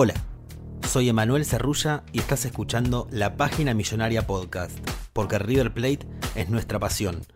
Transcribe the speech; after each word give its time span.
Hola, 0.00 0.14
soy 0.88 1.08
Emanuel 1.08 1.44
Cerrulla 1.44 2.04
y 2.12 2.20
estás 2.20 2.44
escuchando 2.44 3.08
la 3.10 3.36
Página 3.36 3.74
Millonaria 3.74 4.28
Podcast, 4.28 4.78
porque 5.12 5.40
River 5.40 5.74
Plate 5.74 6.06
es 6.36 6.48
nuestra 6.50 6.78
pasión. 6.78 7.26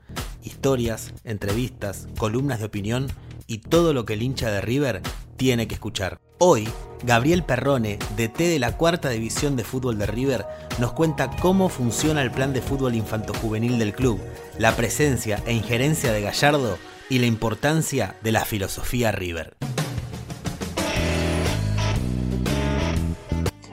Historias, 0.44 1.12
entrevistas, 1.24 2.06
columnas 2.16 2.60
de 2.60 2.66
opinión 2.66 3.08
y 3.48 3.58
todo 3.58 3.92
lo 3.92 4.04
que 4.04 4.12
el 4.12 4.22
hincha 4.22 4.48
de 4.52 4.60
River 4.60 5.02
tiene 5.36 5.66
que 5.66 5.74
escuchar. 5.74 6.20
Hoy, 6.38 6.68
Gabriel 7.02 7.42
Perrone, 7.42 7.98
DT 8.16 8.38
de 8.38 8.60
la 8.60 8.76
cuarta 8.76 9.08
división 9.08 9.56
de 9.56 9.64
fútbol 9.64 9.98
de 9.98 10.06
River, 10.06 10.46
nos 10.78 10.92
cuenta 10.92 11.32
cómo 11.40 11.68
funciona 11.68 12.22
el 12.22 12.30
plan 12.30 12.52
de 12.52 12.62
fútbol 12.62 12.94
infantojuvenil 12.94 13.76
del 13.80 13.92
club, 13.92 14.20
la 14.56 14.76
presencia 14.76 15.42
e 15.46 15.52
injerencia 15.52 16.12
de 16.12 16.22
Gallardo 16.22 16.78
y 17.10 17.18
la 17.18 17.26
importancia 17.26 18.14
de 18.22 18.30
la 18.30 18.44
filosofía 18.44 19.10
River. 19.10 19.56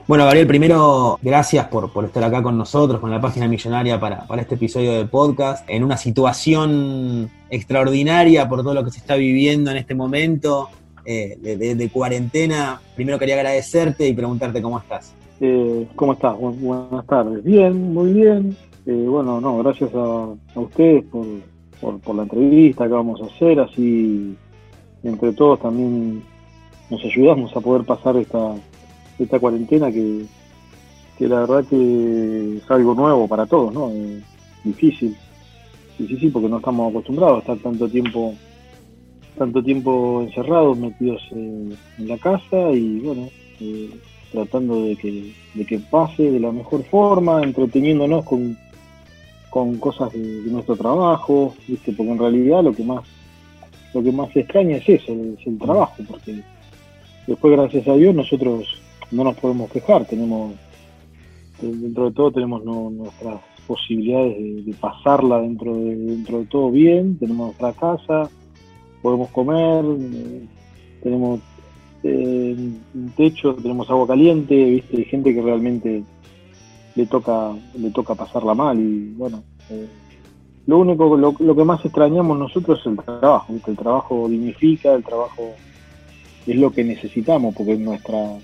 Bueno, 0.10 0.24
Gabriel, 0.24 0.48
primero, 0.48 1.20
gracias 1.22 1.68
por, 1.68 1.94
por, 1.94 2.04
estar 2.04 2.24
acá 2.24 2.42
con 2.42 2.58
nosotros, 2.58 3.00
con 3.00 3.12
la 3.12 3.22
página 3.22 3.48
millonaria 3.48 4.00
para, 4.00 4.26
para, 4.26 4.42
este 4.42 4.56
episodio 4.56 4.94
de 4.94 5.06
podcast, 5.06 5.64
en 5.70 5.84
una 5.84 5.98
situación 5.98 7.30
extraordinaria 7.52 8.50
por 8.50 8.64
todo 8.64 8.74
lo 8.74 8.84
que 8.84 8.90
se 8.90 8.98
está 8.98 9.14
viviendo 9.14 9.70
en 9.70 9.78
este 9.78 9.94
momento 9.94 10.70
eh, 11.06 11.38
de, 11.78 11.90
cuarentena. 11.92 12.82
Primero 12.96 13.20
quería 13.20 13.36
agradecerte 13.36 14.08
y 14.08 14.14
preguntarte 14.14 14.64
cómo 14.64 14.80
estás. 14.80 15.14
Eh, 15.42 15.88
¿Cómo 15.96 16.14
estás? 16.14 16.36
buenas 16.40 17.06
tardes. 17.06 17.44
Bien, 17.44 17.94
muy 17.94 18.12
bien. 18.12 18.58
Eh, 18.88 19.06
bueno, 19.08 19.40
no, 19.40 19.60
gracias 19.60 19.94
a, 19.94 20.34
a 20.56 20.60
ustedes 20.60 21.04
por, 21.04 21.28
por, 21.80 22.00
por 22.00 22.16
la 22.16 22.24
entrevista 22.24 22.88
que 22.88 22.94
vamos 22.94 23.22
a 23.22 23.26
hacer, 23.28 23.60
así 23.60 24.36
entre 25.04 25.34
todos 25.34 25.60
también 25.60 26.24
nos 26.90 27.06
ayudamos 27.06 27.56
a 27.56 27.62
poder 27.62 27.86
pasar 27.86 28.18
esta 28.18 28.56
esta 29.20 29.40
cuarentena 29.40 29.92
que, 29.92 30.26
la 31.20 31.42
verdad 31.42 31.66
que 31.70 32.58
es 32.58 32.72
algo 32.72 32.96
nuevo 32.96 33.28
para 33.28 33.46
todos, 33.46 33.74
¿no? 33.74 33.92
difícil, 34.64 35.16
difícil 35.98 36.32
porque 36.32 36.50
no 36.50 36.58
estamos 36.58 36.90
acostumbrados 36.90 37.38
a 37.38 37.40
estar 37.40 37.58
tanto 37.58 37.88
tiempo 37.90 38.34
tanto 39.38 39.64
tiempo 39.64 40.22
encerrados, 40.22 40.78
metidos 40.78 41.22
en 41.32 41.78
la 42.00 42.18
casa 42.18 42.72
y 42.72 43.00
bueno, 43.00 43.30
eh, 43.62 43.90
tratando 44.32 44.84
de 44.84 44.96
que, 44.98 45.34
de 45.54 45.66
que 45.66 45.80
pase 45.80 46.30
de 46.30 46.40
la 46.40 46.52
mejor 46.52 46.84
forma, 46.84 47.42
entreteniéndonos 47.42 48.26
con, 48.26 48.58
con 49.50 49.78
cosas 49.78 50.12
de, 50.14 50.20
nuestro 50.20 50.76
trabajo, 50.76 51.56
¿viste? 51.68 51.94
porque 51.94 52.12
en 52.12 52.20
realidad 52.20 52.64
lo 52.64 52.74
que 52.74 52.84
más 52.84 53.04
lo 53.94 54.04
que 54.04 54.12
más 54.12 54.36
extraña 54.36 54.78
es 54.78 54.88
eso, 54.88 55.14
es 55.14 55.48
el 55.48 55.58
trabajo, 55.58 55.96
porque 56.08 56.44
después 57.26 57.54
gracias 57.54 57.88
a 57.88 57.96
Dios 57.96 58.14
nosotros 58.14 58.80
no 59.12 59.24
nos 59.24 59.38
podemos 59.38 59.72
quejar, 59.72 60.06
tenemos, 60.06 60.54
dentro 61.62 62.06
de 62.06 62.12
todo 62.12 62.32
tenemos 62.32 62.64
nuestras 62.64 63.42
posibilidades 63.68 64.66
de, 64.66 64.74
pasarla 64.74 65.42
dentro 65.42 65.76
de, 65.76 65.96
dentro 65.96 66.40
de 66.40 66.46
todo 66.46 66.72
bien, 66.72 67.18
tenemos 67.18 67.48
nuestra 67.48 67.74
casa, 67.74 68.30
podemos 69.02 69.30
comer, 69.30 69.86
eh, 69.86 70.48
tenemos 71.02 71.40
eh, 72.04 72.56
un 72.94 73.12
techo, 73.16 73.56
tenemos 73.56 73.90
agua 73.90 74.08
caliente, 74.08 74.56
viste, 74.56 74.98
hay 74.98 75.06
gente 75.06 75.34
que 75.34 75.42
realmente 75.42 76.04
le 76.96 77.06
toca, 77.06 77.54
le 77.78 77.92
toca 77.92 78.16
pasarla 78.16 78.54
mal 78.54 78.80
y 78.80 79.14
bueno, 79.16 79.44
eh, 79.70 79.88
lo 80.66 80.80
único, 80.80 81.18
lo, 81.18 81.36
lo, 81.40 81.56
que 81.56 81.64
más 81.64 81.84
extrañamos 81.84 82.38
nosotros 82.38 82.80
es 82.80 82.86
el 82.86 82.98
trabajo, 82.98 83.54
¿viste? 83.54 83.72
el 83.72 83.78
trabajo 83.78 84.30
dignifica, 84.30 84.94
el 84.94 85.04
trabajo 85.04 85.54
es 86.46 86.56
lo 86.56 86.72
que 86.72 86.84
necesitamos 86.84 87.56
porque 87.56 87.74
es 87.74 87.80
nuestra 87.80 88.38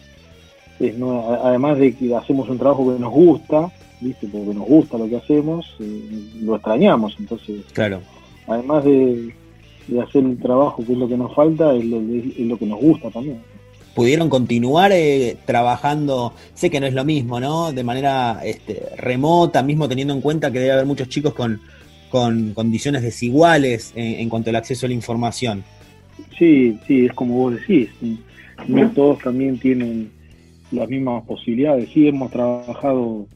además 0.79 1.77
de 1.77 1.95
que 1.95 2.15
hacemos 2.15 2.49
un 2.49 2.57
trabajo 2.57 2.93
que 2.93 2.99
nos 2.99 3.11
gusta, 3.11 3.71
¿viste? 4.01 4.27
porque 4.27 4.53
nos 4.53 4.67
gusta 4.67 4.97
lo 4.97 5.07
que 5.07 5.17
hacemos, 5.17 5.65
eh, 5.79 6.09
lo 6.41 6.55
extrañamos. 6.55 7.15
Entonces, 7.19 7.61
claro. 7.73 8.01
además 8.47 8.83
de, 8.83 9.33
hacer 10.01 10.23
un 10.23 10.37
trabajo 10.37 10.83
que 10.85 10.93
es 10.93 10.97
lo 10.97 11.07
que 11.07 11.17
nos 11.17 11.33
falta, 11.33 11.73
es 11.75 11.85
lo, 11.85 12.57
que 12.57 12.65
nos 12.65 12.79
gusta 12.79 13.09
también. 13.09 13.39
¿Pudieron 13.93 14.29
continuar 14.29 14.91
eh, 14.93 15.37
trabajando? 15.45 16.33
Sé 16.53 16.69
que 16.69 16.81
no 16.81 16.87
es 16.87 16.93
lo 16.93 17.05
mismo, 17.05 17.39
¿no? 17.39 17.71
De 17.71 17.83
manera 17.83 18.41
este, 18.43 18.83
remota, 18.97 19.63
mismo 19.63 19.87
teniendo 19.87 20.13
en 20.13 20.19
cuenta 20.19 20.51
que 20.51 20.59
debe 20.59 20.73
haber 20.73 20.85
muchos 20.85 21.07
chicos 21.07 21.33
con, 21.33 21.61
con 22.09 22.53
condiciones 22.53 23.03
desiguales 23.03 23.93
en, 23.95 24.19
en 24.19 24.29
cuanto 24.29 24.49
al 24.49 24.57
acceso 24.57 24.85
a 24.85 24.89
la 24.89 24.95
información. 24.95 25.63
Sí, 26.37 26.77
sí, 26.85 27.05
es 27.05 27.13
como 27.13 27.35
vos 27.35 27.55
decís. 27.55 27.89
No 28.67 28.89
todos 28.91 29.19
también 29.19 29.57
tienen 29.59 30.11
las 30.71 30.89
mismas 30.89 31.23
posibilidades. 31.23 31.89
Sí, 31.89 32.07
hemos 32.07 32.31
trabajado, 32.31 33.27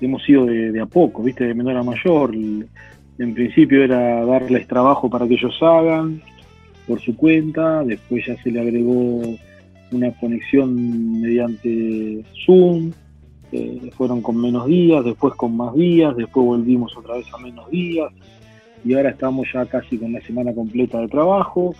hemos 0.00 0.28
ido 0.28 0.46
de, 0.46 0.80
a 0.80 0.86
poco, 0.86 1.22
¿viste? 1.22 1.44
De 1.44 1.54
menor 1.54 1.76
a 1.76 1.82
mayor. 1.82 2.34
En 2.34 3.34
principio 3.34 3.82
era 3.82 4.24
darles 4.24 4.66
trabajo 4.66 5.08
para 5.08 5.26
que 5.26 5.34
ellos 5.34 5.56
hagan 5.62 6.22
por 6.86 7.00
su 7.00 7.16
cuenta, 7.16 7.82
después 7.82 8.24
ya 8.26 8.40
se 8.42 8.50
le 8.50 8.60
agregó 8.60 9.22
una 9.90 10.12
conexión 10.12 11.20
mediante 11.20 12.24
Zoom, 12.44 12.92
eh, 13.52 13.90
fueron 13.96 14.20
con 14.22 14.40
menos 14.40 14.66
días, 14.66 15.04
después 15.04 15.34
con 15.34 15.56
más 15.56 15.74
días, 15.74 16.16
después 16.16 16.46
volvimos 16.46 16.96
otra 16.96 17.16
vez 17.16 17.26
a 17.32 17.38
menos 17.38 17.68
días 17.70 18.12
y 18.84 18.94
ahora 18.94 19.10
estamos 19.10 19.48
ya 19.52 19.66
casi 19.66 19.98
con 19.98 20.12
la 20.12 20.20
semana 20.20 20.54
completa 20.54 21.00
de 21.00 21.08
trabajo, 21.08 21.74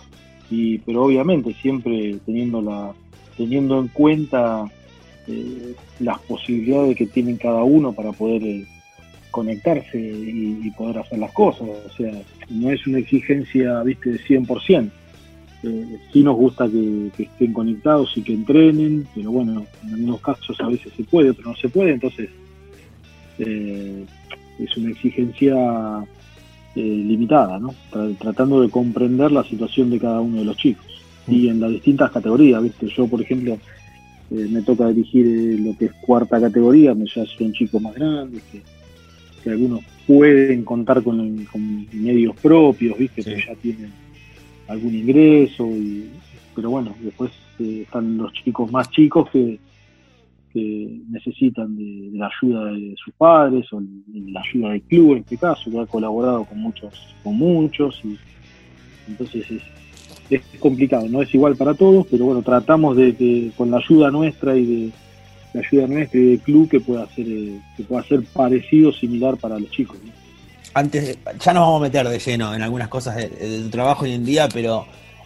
y, 0.49 0.79
pero 0.79 1.05
obviamente 1.05 1.53
siempre 1.53 2.17
teniendo, 2.25 2.61
la, 2.61 2.93
teniendo 3.37 3.79
en 3.79 3.87
cuenta 3.87 4.65
eh, 5.27 5.73
las 5.99 6.19
posibilidades 6.19 6.95
que 6.95 7.05
tienen 7.07 7.37
cada 7.37 7.63
uno 7.63 7.91
para 7.91 8.11
poder 8.13 8.43
eh, 8.43 8.65
conectarse 9.29 9.99
y, 9.99 10.71
poder 10.71 10.99
hacer 10.99 11.19
las 11.19 11.31
cosas. 11.33 11.67
O 11.67 11.89
sea, 11.97 12.13
no 12.49 12.71
es 12.71 12.85
una 12.87 12.99
exigencia, 12.99 13.83
viste, 13.83 14.11
de 14.11 14.19
100%. 14.19 14.89
Eh, 15.63 15.85
sí 16.13 16.23
nos 16.23 16.35
gusta 16.37 16.69
que, 16.69 17.11
estén 17.17 17.51
conectados 17.51 18.15
y 18.15 18.21
que 18.21 18.33
entrenen, 18.33 19.07
pero 19.13 19.31
bueno, 19.31 19.65
en 19.83 19.93
algunos 19.93 20.21
casos 20.21 20.59
a 20.61 20.67
veces 20.67 20.93
se 20.95 21.03
puede, 21.03 21.33
pero 21.33 21.49
no 21.49 21.55
se 21.55 21.67
puede, 21.67 21.93
entonces 21.93 22.29
eh, 23.39 24.05
es 24.59 24.77
una 24.77 24.91
exigencia 24.91 25.55
limitada, 26.75 27.57
¿no? 27.57 27.73
tratando 28.19 28.61
de 28.61 28.69
comprender 28.69 29.31
la 29.31 29.43
situación 29.43 29.89
de 29.89 29.99
cada 29.99 30.21
uno 30.21 30.37
de 30.37 30.45
los 30.45 30.57
chicos 30.57 30.85
y 31.27 31.49
en 31.49 31.59
las 31.59 31.71
distintas 31.71 32.11
categorías, 32.11 32.63
¿viste? 32.63 32.87
Yo, 32.87 33.07
por 33.07 33.21
ejemplo, 33.21 33.57
eh, 34.29 34.47
me 34.49 34.61
toca 34.61 34.89
dirigir 34.89 35.25
eh, 35.25 35.57
lo 35.57 35.77
que 35.77 35.85
es 35.85 35.93
cuarta 36.01 36.41
categoría, 36.41 36.93
me 36.93 37.05
ya 37.05 37.25
son 37.25 37.53
chicos 37.53 37.81
más 37.81 37.95
grandes, 37.95 38.43
que, 38.43 38.61
algunos 39.49 39.79
pueden 40.05 40.65
contar 40.65 41.01
con, 41.01 41.47
medios 41.93 42.35
propios, 42.35 42.97
¿viste? 42.97 43.23
que 43.23 43.37
ya 43.37 43.55
tienen 43.55 43.93
algún 44.67 44.93
ingreso, 44.93 45.65
y, 45.67 46.09
pero 46.53 46.71
bueno, 46.71 46.93
después 47.01 47.31
eh, 47.59 47.83
están 47.83 48.17
los 48.17 48.33
chicos 48.33 48.69
más 48.69 48.89
chicos 48.91 49.29
que, 49.31 49.59
necesitan 51.09 51.77
de, 51.77 52.17
la 52.17 52.31
ayuda 52.41 52.71
de 52.73 52.95
sus 52.97 53.13
padres 53.13 53.71
o 53.71 53.81
la 54.11 54.41
ayuda 54.41 54.71
del 54.71 54.81
club 54.81 55.11
en 55.11 55.17
este 55.19 55.37
caso, 55.37 55.69
que 55.69 55.79
ha 55.79 55.85
colaborado 55.85 56.45
con 56.45 56.59
muchos, 56.59 57.15
con 57.23 57.37
muchos, 57.37 58.01
y 58.03 58.17
entonces 59.07 59.51
es, 59.51 59.61
es 60.29 60.41
complicado, 60.59 61.07
no 61.07 61.21
es 61.21 61.33
igual 61.33 61.55
para 61.55 61.73
todos, 61.73 62.05
pero 62.09 62.25
bueno, 62.25 62.41
tratamos 62.41 62.97
de 62.97 63.15
que 63.15 63.51
con 63.55 63.71
la 63.71 63.77
ayuda 63.77 64.11
nuestra 64.11 64.55
y 64.55 64.65
de 64.65 64.91
la 65.53 65.61
ayuda 65.61 65.87
nuestra 65.87 66.19
y 66.19 66.25
del 66.25 66.39
club 66.39 66.69
que 66.69 66.79
pueda 66.79 67.07
ser 67.15 67.27
eh, 67.27 67.59
que 67.75 67.83
pueda 67.83 68.03
ser 68.03 68.23
parecido, 68.33 68.91
similar 68.91 69.37
para 69.37 69.59
los 69.59 69.69
chicos. 69.71 69.97
Antes, 70.73 71.17
ya 71.43 71.53
nos 71.53 71.61
vamos 71.61 71.81
a 71.81 71.83
meter 71.83 72.07
de 72.07 72.19
lleno 72.19 72.53
en 72.53 72.61
algunas 72.61 72.87
cosas 72.87 73.15
de, 73.15 73.27
tu 73.63 73.69
trabajo 73.69 74.03
hoy 74.03 74.11
en 74.11 74.25
día, 74.25 74.47
pero 74.53 74.85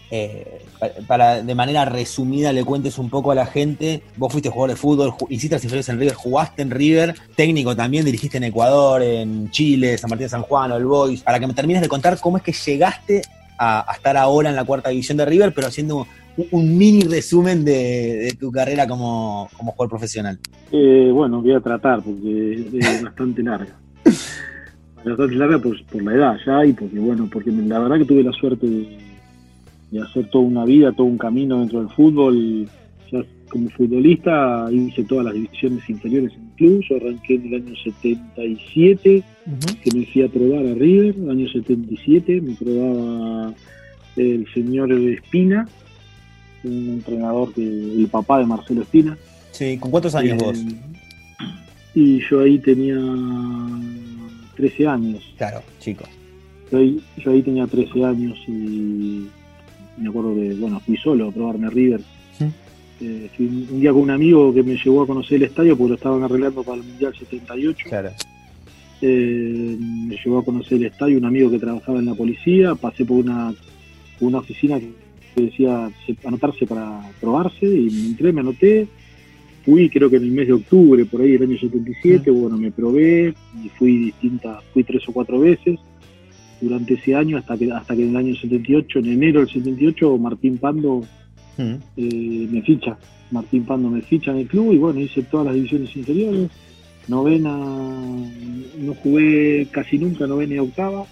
eh, 0.10 0.62
para 1.08 1.42
de 1.42 1.56
manera 1.56 1.84
resumida 1.86 2.54
le 2.54 2.64
cuentes 2.64 2.98
un 2.98 3.10
poco 3.10 3.32
a 3.32 3.36
la 3.36 3.46
gente. 3.46 4.02
Vos 4.16 4.32
fuiste 4.32 4.50
jugador 4.50 4.70
de 4.70 4.76
fútbol, 4.76 5.14
hiciste 5.30 5.56
las 5.56 5.64
inferiores 5.64 5.90
en 5.90 6.00
River, 6.00 6.14
jugaste 6.14 6.62
en 6.62 6.70
River, 6.70 7.16
técnico 7.36 7.76
también, 7.76 8.06
dirigiste 8.06 8.38
en 8.38 8.46
Ecuador, 8.46 9.02
en 9.02 9.50
Chile, 9.52 9.98
San 9.98 10.10
Martín 10.10 10.26
de 10.26 10.30
San 10.30 10.44
Juan, 10.44 10.72
el 10.72 10.86
Boys. 10.86 11.22
Para 11.22 11.40
que 11.40 11.48
me 11.48 11.54
termines 11.54 11.82
de 11.82 11.90
contar 11.90 12.18
cómo 12.20 12.38
es 12.38 12.44
que 12.44 12.54
llegaste 12.54 13.24
a, 13.62 13.86
estar 13.94 14.18
ahora 14.18 14.50
en 14.50 14.56
la 14.56 14.66
cuarta 14.66 14.90
división 14.90 15.18
de 15.18 15.26
River, 15.26 15.54
pero 15.54 15.68
haciendo 15.68 16.08
un, 16.52 16.78
mini 16.78 17.04
resumen 17.04 17.64
de, 17.64 18.36
tu 18.40 18.52
carrera 18.52 18.88
como, 18.88 19.48
jugador 19.56 19.90
profesional. 19.90 20.40
Eh, 20.72 21.12
bueno, 21.14 21.42
voy 21.42 21.54
a 21.54 21.60
tratar 21.60 22.02
porque 22.02 22.68
es 22.74 23.04
bastante 23.04 23.44
larga. 23.44 23.76
bastante 25.06 25.36
larga 25.36 25.60
por, 25.60 25.86
por 25.86 26.04
la 26.04 26.14
edad 26.14 26.38
ya 26.46 26.66
y 26.66 26.74
porque, 26.74 27.00
bueno, 27.00 27.30
porque 27.32 27.52
la 27.52 27.80
verdad 27.80 28.00
que 28.00 28.06
tuve 28.06 28.24
la 28.24 28.32
suerte 28.32 28.68
de 28.68 30.02
hacer 30.02 30.28
toda 30.30 30.44
una 30.44 30.66
vida, 30.66 30.92
todo 30.92 31.06
un 31.06 31.18
camino 31.18 31.60
dentro 31.60 31.80
del 31.80 31.90
fútbol. 31.90 32.68
Como 33.50 33.70
futbolista 33.72 34.70
hice 34.72 35.04
todas 35.04 35.26
las 35.26 35.34
divisiones 35.34 35.90
inferiores 35.90 36.32
en 36.34 36.48
club. 36.56 36.84
Yo 36.90 36.96
arranqué 36.96 37.36
en 37.36 37.48
el 37.48 37.56
año 37.56 37.76
77, 37.76 39.24
que 39.84 39.92
me 39.94 40.06
fui 40.06 40.24
a 40.24 40.30
probar 40.30 40.66
a 40.66 40.74
River. 40.74 41.16
En 41.16 41.24
el 41.24 41.30
año 41.32 41.50
77 41.50 42.42
me 42.42 42.56
probaba 42.56 43.54
el 44.16 44.48
señor 44.54 44.92
Espina, 44.94 45.68
un 46.64 46.90
entrenador 46.90 47.54
que 47.54 47.62
el 47.62 48.08
papá 48.10 48.40
de 48.40 48.46
Marcelo 48.46 48.84
Espina. 48.84 49.18
Sí, 49.52 49.78
¿con 49.78 49.92
cuántos 49.92 50.16
años 50.16 50.38
vos? 50.38 50.58
Eh, 50.58 50.76
y 51.94 52.22
yo 52.30 52.42
ahí 52.42 52.58
tenía 52.60 52.98
13 54.56 54.88
años. 54.88 55.34
Claro, 55.38 55.62
chico. 55.80 56.06
Yo 56.72 56.78
ahí, 56.78 57.02
yo 57.18 57.32
ahí 57.32 57.42
tenía 57.42 57.68
13 57.68 58.06
años 58.06 58.40
y 58.48 59.28
me 59.98 60.10
acuerdo 60.10 60.34
que, 60.36 60.54
bueno, 60.54 60.80
fui 60.80 60.96
solo 60.98 61.28
a 61.28 61.32
probarme 61.32 61.68
a 61.68 61.70
River. 61.70 62.02
Eh, 63.02 63.30
un 63.40 63.80
día 63.80 63.92
con 63.92 64.02
un 64.02 64.12
amigo 64.12 64.54
que 64.54 64.62
me 64.62 64.78
llevó 64.78 65.02
a 65.02 65.08
conocer 65.08 65.38
el 65.38 65.44
estadio 65.44 65.76
porque 65.76 65.90
lo 65.90 65.96
estaban 65.96 66.22
arreglando 66.24 66.62
para 66.64 66.78
el 66.78 66.84
Mundial 66.84 67.14
78. 67.18 67.88
Eh, 69.02 69.78
me 69.80 70.16
llevó 70.24 70.38
a 70.38 70.46
conocer 70.46 70.78
el 70.78 70.86
estadio 70.86 71.18
un 71.18 71.26
amigo 71.26 71.50
que 71.50 71.58
trabajaba 71.58 71.98
en 71.98 72.06
la 72.06 72.14
policía, 72.14 72.76
pasé 72.76 73.04
por 73.04 73.18
una, 73.18 73.52
una 74.20 74.38
oficina 74.38 74.80
que 74.80 74.94
decía 75.36 75.90
anotarse 76.24 76.68
para 76.68 77.02
probarse 77.20 77.66
y 77.66 77.90
me 77.90 78.08
entré, 78.08 78.32
me 78.32 78.42
anoté, 78.42 78.88
fui 79.66 79.90
creo 79.90 80.08
que 80.08 80.18
en 80.18 80.24
el 80.24 80.32
mes 80.32 80.48
de 80.48 80.54
octubre, 80.54 81.04
por 81.06 81.22
ahí 81.22 81.34
el 81.34 81.42
año 81.42 81.58
77, 81.58 82.30
bueno, 82.30 82.58
me 82.58 82.72
probé 82.72 83.34
y 83.64 83.70
fui 83.70 83.98
distintas, 83.98 84.64
fui 84.74 84.84
tres 84.84 85.02
o 85.10 85.12
cuatro 85.12 85.40
veces, 85.40 85.80
durante 86.60 86.94
ese 86.94 87.16
año 87.16 87.38
hasta 87.38 87.58
que 87.58 87.72
hasta 87.72 87.96
que 87.96 88.04
en 88.04 88.10
el 88.10 88.18
año 88.18 88.36
78, 88.36 89.00
en 89.00 89.06
enero 89.08 89.40
del 89.40 89.50
78, 89.50 90.18
Martín 90.20 90.60
Pando 90.60 91.02
mm. 91.58 91.76
eh, 91.98 92.48
me 92.52 92.62
ficha. 92.62 92.98
Martín 93.32 93.66
Pando 93.66 93.90
me 93.90 94.02
ficha 94.02 94.32
en 94.32 94.38
el 94.38 94.48
club 94.48 94.74
y 94.74 94.78
bueno, 94.78 95.00
hice 95.00 95.24
todas 95.24 95.48
las 95.48 95.56
divisiones 95.56 95.96
inferiores. 95.96 96.50
Novena, 97.08 97.56
no 97.58 98.94
jugué 98.96 99.68
casi 99.72 99.98
nunca, 99.98 100.28
novena 100.28 100.56
y 100.56 100.60
octava. 100.60 101.06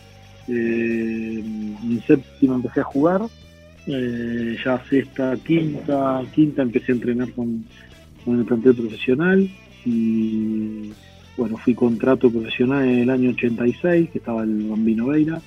Eh, 0.47 1.43
en 1.43 2.03
séptima 2.05 2.55
empecé 2.55 2.81
a 2.81 2.83
jugar. 2.83 3.21
Eh, 3.87 4.57
ya 4.63 4.83
sexta, 4.89 5.35
quinta, 5.45 6.21
quinta 6.33 6.61
empecé 6.61 6.91
a 6.91 6.95
entrenar 6.95 7.31
con, 7.31 7.65
con 8.23 8.39
el 8.39 8.45
plantel 8.45 8.75
profesional 8.75 9.49
y 9.85 10.91
bueno, 11.39 11.57
fui 11.57 11.73
contrato 11.73 12.29
profesional 12.29 12.83
en 12.83 12.99
el 12.99 13.09
año 13.09 13.29
86, 13.29 14.09
que 14.11 14.17
estaba 14.17 14.43
el 14.43 14.67
Bambino 14.67 15.07
Veira. 15.07 15.41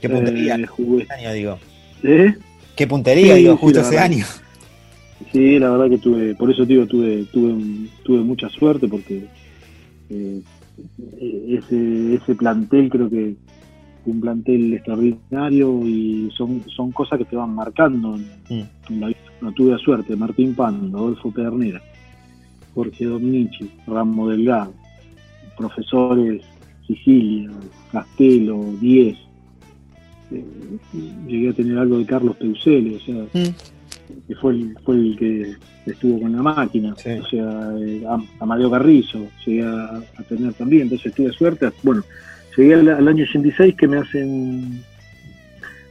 ¿Qué? 0.00 0.08
Eh, 0.08 0.66
jugué. 0.66 1.04
Ese 1.04 1.12
año, 1.12 1.32
digo. 1.32 1.58
¿Eh? 2.02 2.34
¿Qué 2.76 2.86
puntería, 2.86 3.34
digo, 3.34 3.56
justo 3.56 3.80
ese 3.80 3.98
año? 3.98 4.24
Sí, 5.32 5.58
la 5.58 5.70
verdad 5.70 5.90
que 5.90 5.98
tuve, 5.98 6.34
por 6.34 6.50
eso 6.50 6.64
digo, 6.64 6.86
tuve, 6.86 7.24
tuve, 7.32 7.88
tuve 8.04 8.20
mucha 8.20 8.48
suerte 8.50 8.86
porque 8.86 9.24
eh, 10.10 10.40
ese, 11.48 12.14
ese 12.14 12.34
plantel 12.34 12.90
creo 12.90 13.08
que 13.08 13.34
un 14.04 14.20
plantel 14.20 14.74
extraordinario 14.74 15.80
y 15.84 16.30
son, 16.36 16.62
son 16.68 16.92
cosas 16.92 17.18
que 17.18 17.24
te 17.24 17.36
van 17.36 17.54
marcando 17.54 18.16
en, 18.16 18.66
mm. 18.88 19.00
la 19.00 19.08
vida. 19.08 19.18
No 19.40 19.52
tuve 19.52 19.76
suerte, 19.78 20.16
Martín 20.16 20.54
Pan, 20.54 20.90
Adolfo 20.94 21.30
Pedernera, 21.30 21.82
Jorge 22.74 23.04
Dominici, 23.04 23.70
Ramo 23.86 24.28
Delgado, 24.28 24.72
profesores 25.56 26.42
Sicilia, 26.86 27.50
Castelo, 27.92 28.64
Diez. 28.80 29.18
Llegué 30.30 31.50
a 31.50 31.52
tener 31.52 31.78
algo 31.78 31.98
de 31.98 32.06
Carlos 32.06 32.36
Peusele, 32.36 32.96
o 32.96 33.00
sea, 33.00 33.14
mm. 33.14 33.54
que 34.26 34.34
fue 34.34 34.52
el, 34.52 34.76
fue 34.84 34.96
el 34.96 35.16
que 35.16 35.56
estuvo 35.86 36.20
con 36.20 36.32
la 36.32 36.42
máquina, 36.42 36.94
o 36.94 36.96
sea, 36.96 37.20
eh, 37.80 38.04
Amadeo 38.40 38.70
Carrizo, 38.70 39.26
llegué 39.44 39.64
a, 39.64 40.02
tener 40.28 40.52
también, 40.54 40.82
entonces 40.82 41.14
tuve 41.14 41.32
suerte. 41.32 41.70
Bueno, 41.82 42.02
llegué 42.56 42.74
al, 42.74 43.08
año 43.08 43.24
86 43.24 43.74
que 43.76 43.88
me 43.88 43.98
hacen 43.98 44.82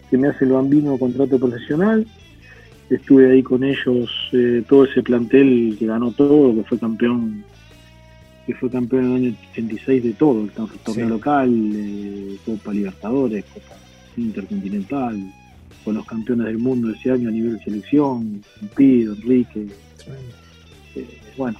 que 0.10 0.18
me 0.18 0.28
hace 0.28 0.46
el 0.46 0.52
bambino 0.52 0.98
contrato 0.98 1.40
profesional, 1.40 2.06
estuve 2.90 3.32
ahí 3.32 3.42
con 3.42 3.64
ellos, 3.64 4.10
eh, 4.34 4.64
todo 4.68 4.86
ese 4.86 5.02
plantel 5.02 5.76
que 5.80 5.88
ganó 5.88 6.12
todo, 6.12 6.54
que 6.56 6.64
fue 6.64 6.78
campeón 6.78 7.44
que 8.46 8.54
fue 8.54 8.70
campeón 8.70 9.06
en 9.06 9.12
el 9.12 9.16
año 9.16 9.36
86 9.52 10.04
de 10.04 10.14
todo, 10.14 10.42
el 10.42 10.52
torneo 10.52 11.10
local, 11.10 11.50
eh, 11.76 12.38
Copa 12.46 12.74
Libertadores, 12.74 13.44
Copa 13.46 13.76
Intercontinental, 14.18 15.32
con 15.84 15.96
los 15.96 16.06
campeones 16.06 16.48
del 16.48 16.58
mundo 16.58 16.92
ese 16.92 17.12
año 17.12 17.30
a 17.30 17.32
nivel 17.32 17.60
selección, 17.64 18.42
Pido, 18.76 19.14
Enrique, 19.14 19.68
eh, 20.96 21.20
bueno, 21.38 21.58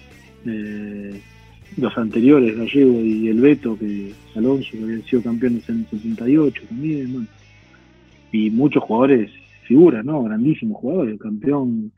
los 1.78 1.98
anteriores, 1.98 2.58
Gallego 2.58 3.02
y 3.02 3.28
el 3.28 3.42
Beto, 3.42 3.78
que 3.78 4.14
Alonso, 4.36 4.70
que 4.72 4.84
habían 4.84 5.04
sido 5.04 5.22
campeones 5.24 5.68
en 5.70 5.80
el 5.80 6.00
78 6.00 6.64
también, 6.70 7.28
y 8.32 8.50
muchos 8.50 8.84
jugadores 8.84 9.32
figuras, 9.64 10.06
¿no? 10.06 10.24
Grandísimos 10.24 10.80
jugadores, 10.80 11.20
campeón, 11.20 11.92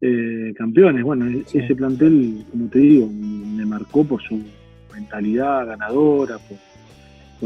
eh, 0.00 0.52
campeones. 0.56 1.02
Bueno, 1.02 1.26
e-, 1.26 1.44
ese 1.52 1.74
plantel, 1.74 2.44
como 2.50 2.66
te 2.66 2.78
digo, 2.78 3.08
me 3.08 3.64
marcó 3.64 4.04
por 4.04 4.22
su 4.22 4.40
mentalidad 4.92 5.66
ganadora, 5.66 6.38
por, 6.38 6.58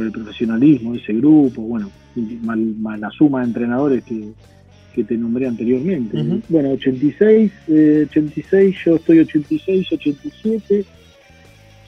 el 0.04 0.12
profesionalismo 0.12 0.92
de 0.92 0.98
ese 0.98 1.14
grupo, 1.14 1.62
bueno, 1.62 1.90
más 2.42 3.00
la 3.00 3.10
suma 3.10 3.40
de 3.40 3.46
entrenadores 3.46 4.04
que, 4.04 4.30
que 4.94 5.04
te 5.04 5.16
nombré 5.16 5.46
anteriormente. 5.46 6.42
Bueno, 6.48 6.70
86, 6.70 7.52
86, 8.08 8.76
eh, 8.76 8.78
yo 8.84 8.96
estoy 8.96 9.18
86, 9.20 9.92
87 9.92 10.84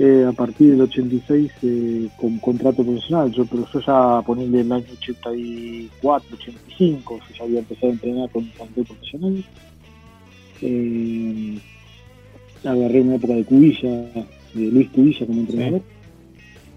eh, 0.00 0.24
a 0.28 0.32
partir 0.32 0.70
del 0.70 0.82
86 0.82 1.50
eh, 1.62 2.08
con 2.16 2.38
contrato 2.38 2.84
profesional, 2.84 3.32
yo, 3.32 3.44
pero 3.46 3.66
yo 3.72 3.80
ya 3.80 4.22
ponerle 4.24 4.60
el 4.60 4.70
año 4.70 4.84
84, 4.92 6.36
85, 6.36 7.18
yo 7.18 7.34
ya 7.34 7.44
había 7.44 7.58
empezado 7.58 7.88
a 7.88 7.94
entrenar 7.94 8.30
con 8.30 8.44
un 8.44 8.50
contrato 8.50 8.94
profesional. 8.94 9.44
Eh, 10.62 11.58
agarré 12.62 13.00
una 13.00 13.16
época 13.16 13.34
de 13.34 13.44
Cubilla, 13.44 13.88
de 14.54 14.70
Luis 14.70 14.88
Cubilla 14.90 15.26
como 15.26 15.40
entrenador. 15.40 15.82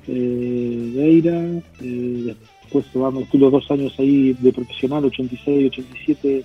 Eh, 0.07 0.91
Deira, 0.95 1.61
eh, 1.81 2.35
después 2.63 2.85
vamos, 2.93 3.23
estuve 3.23 3.49
dos 3.49 3.69
años 3.69 3.93
ahí 3.99 4.33
de 4.33 4.51
profesional, 4.51 5.05
86, 5.05 5.67
87 5.71 6.43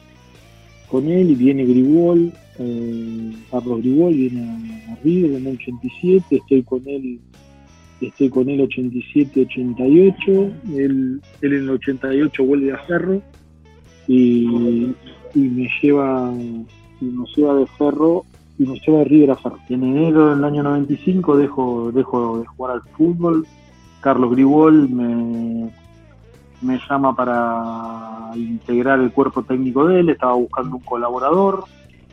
con 0.88 1.08
él 1.08 1.30
y 1.30 1.34
viene 1.34 1.64
Grigol, 1.64 2.32
eh, 2.58 3.32
Carlos 3.50 3.80
Grigol 3.80 4.14
viene 4.14 4.84
a, 4.88 4.96
River 5.02 5.32
en 5.32 5.46
el 5.46 5.54
87, 5.54 6.36
estoy 6.36 6.62
con 6.62 6.86
él 6.86 7.20
estoy 8.00 8.28
con 8.28 8.48
él 8.48 8.60
87, 8.60 9.42
88, 9.42 10.32
él, 10.76 11.20
él 11.40 11.52
en 11.52 11.62
el 11.62 11.70
88 11.70 12.44
vuelve 12.44 12.72
a 12.72 12.78
Ferro 12.78 13.22
y, 14.06 14.46
me 15.34 15.68
lleva 15.82 16.32
y 17.00 17.04
me 17.04 17.26
lleva 17.34 17.54
de 17.54 17.66
Ferro 17.78 18.24
y 18.58 18.64
me 18.64 18.78
lleva 18.80 18.98
de 18.98 19.04
River 19.04 19.30
a 19.32 19.36
Ferro. 19.36 19.58
En 19.68 19.82
enero 19.82 20.34
del 20.34 20.44
año 20.44 20.62
95 20.62 21.36
dejo, 21.36 21.92
dejo 21.92 22.40
de 22.40 22.46
jugar 22.46 22.74
al 22.74 22.82
fútbol, 22.96 23.46
Carlos 24.00 24.30
Grigol 24.30 24.88
me 24.88 25.70
me 26.62 26.78
llama 26.88 27.14
para 27.14 28.30
integrar 28.34 29.00
el 29.00 29.12
cuerpo 29.12 29.42
técnico 29.42 29.86
de 29.86 30.00
él, 30.00 30.08
estaba 30.08 30.34
buscando 30.34 30.76
un 30.76 30.82
colaborador, 30.82 31.64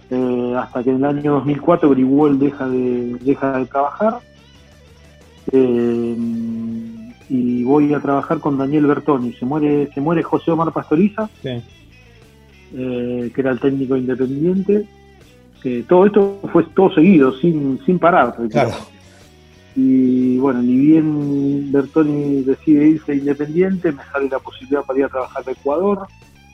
eh, 0.10 0.56
hasta 0.58 0.84
que 0.84 0.92
en 0.92 0.98
el 0.98 1.06
año 1.06 1.34
2004 1.34 1.90
Grigol 1.90 2.40
deja 2.40 2.68
de, 2.68 3.18
deja 3.22 3.58
de 3.58 3.66
trabajar 3.66 4.20
eh, 5.52 6.16
y 7.30 7.64
voy 7.64 7.94
a 7.94 8.00
trabajar 8.00 8.40
con 8.40 8.58
Daniel 8.58 8.86
Bertoni. 8.86 9.34
Se 9.34 9.46
muere, 9.46 9.90
se 9.94 10.02
muere 10.02 10.24
José 10.24 10.52
Omar 10.52 10.72
Pastoriza 10.72 11.30
eh, 12.76 13.32
que 13.34 13.42
era 13.42 13.52
el 13.52 13.60
técnico 13.60 13.96
independiente. 13.96 14.86
Todo 15.88 16.05
esto 16.05 16.39
fue 16.51 16.63
todo 16.75 16.93
seguido, 16.93 17.34
sin, 17.39 17.79
sin 17.86 18.00
parar. 18.00 18.36
Y 19.75 20.38
bueno, 20.38 20.62
ni 20.62 20.77
bien 20.77 21.72
Bertoni 21.72 22.43
decide 22.43 22.89
irse 22.89 23.15
independiente, 23.15 23.91
me 23.91 24.03
sale 24.12 24.29
la 24.29 24.39
posibilidad 24.39 24.84
para 24.84 25.00
ir 25.00 25.05
a 25.05 25.10
trabajar 25.10 25.43
a 25.48 25.51
Ecuador. 25.51 26.08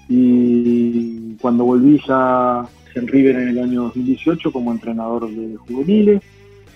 Y 0.07 1.35
cuando 1.35 1.65
volví 1.65 2.01
ya 2.07 2.65
en 2.95 3.07
River 3.07 3.35
en 3.35 3.47
el 3.49 3.59
año 3.59 3.83
2018 3.83 4.51
como 4.51 4.71
entrenador 4.71 5.29
de 5.29 5.57
juveniles. 5.57 6.21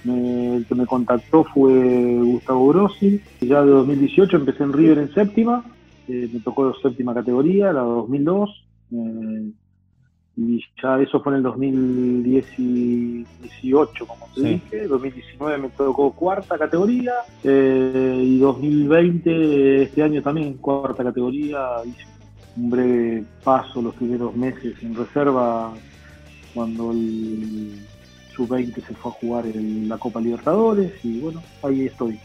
el 0.06 0.66
que 0.68 0.76
me 0.76 0.86
contactó 0.86 1.44
fue 1.46 2.20
Gustavo 2.22 2.68
Grossi. 2.68 3.22
Ya 3.42 3.64
de 3.64 3.72
2018 3.72 4.38
empecé 4.38 4.64
en 4.64 4.74
River 4.74 4.98
en 5.00 5.14
séptima. 5.14 5.64
Eh, 6.08 6.30
me 6.32 6.40
tocó 6.42 6.74
séptima 6.82 7.14
categoría, 7.14 7.72
la 7.72 7.82
2002. 7.82 8.66
Eh, 8.92 9.52
y 10.36 10.60
ya 10.82 11.00
eso 11.00 11.22
fue 11.22 11.34
en 11.34 11.38
el 11.38 11.44
2018, 11.44 14.08
como 14.08 14.28
te 14.34 14.42
dije. 14.42 14.88
2019 14.88 15.60
me 15.60 15.70
tocó 15.70 16.12
cuarta 16.12 16.58
categoría. 16.58 17.14
Eh, 17.44 18.20
y 18.24 18.40
2020, 18.40 19.84
este 19.84 20.02
año 20.02 20.24
también, 20.24 20.56
cuarta 20.56 21.04
categoría. 21.04 21.60
Hice 21.86 22.08
un 22.58 22.70
breve 22.70 23.24
paso 23.44 23.82
los 23.82 23.96
primeros 23.96 24.36
meses 24.36 24.76
en 24.82 24.96
reserva 24.96 25.74
cuando 26.54 26.92
el 26.92 27.80
sub-20 28.36 28.76
se 28.76 28.94
fue 28.96 29.12
a 29.12 29.16
jugar 29.16 29.46
en 29.46 29.88
la 29.88 29.98
Copa 29.98 30.20
Libertadores 30.20 30.92
y 31.04 31.20
bueno, 31.20 31.42
ahí 31.62 31.86
estoy, 31.86 32.20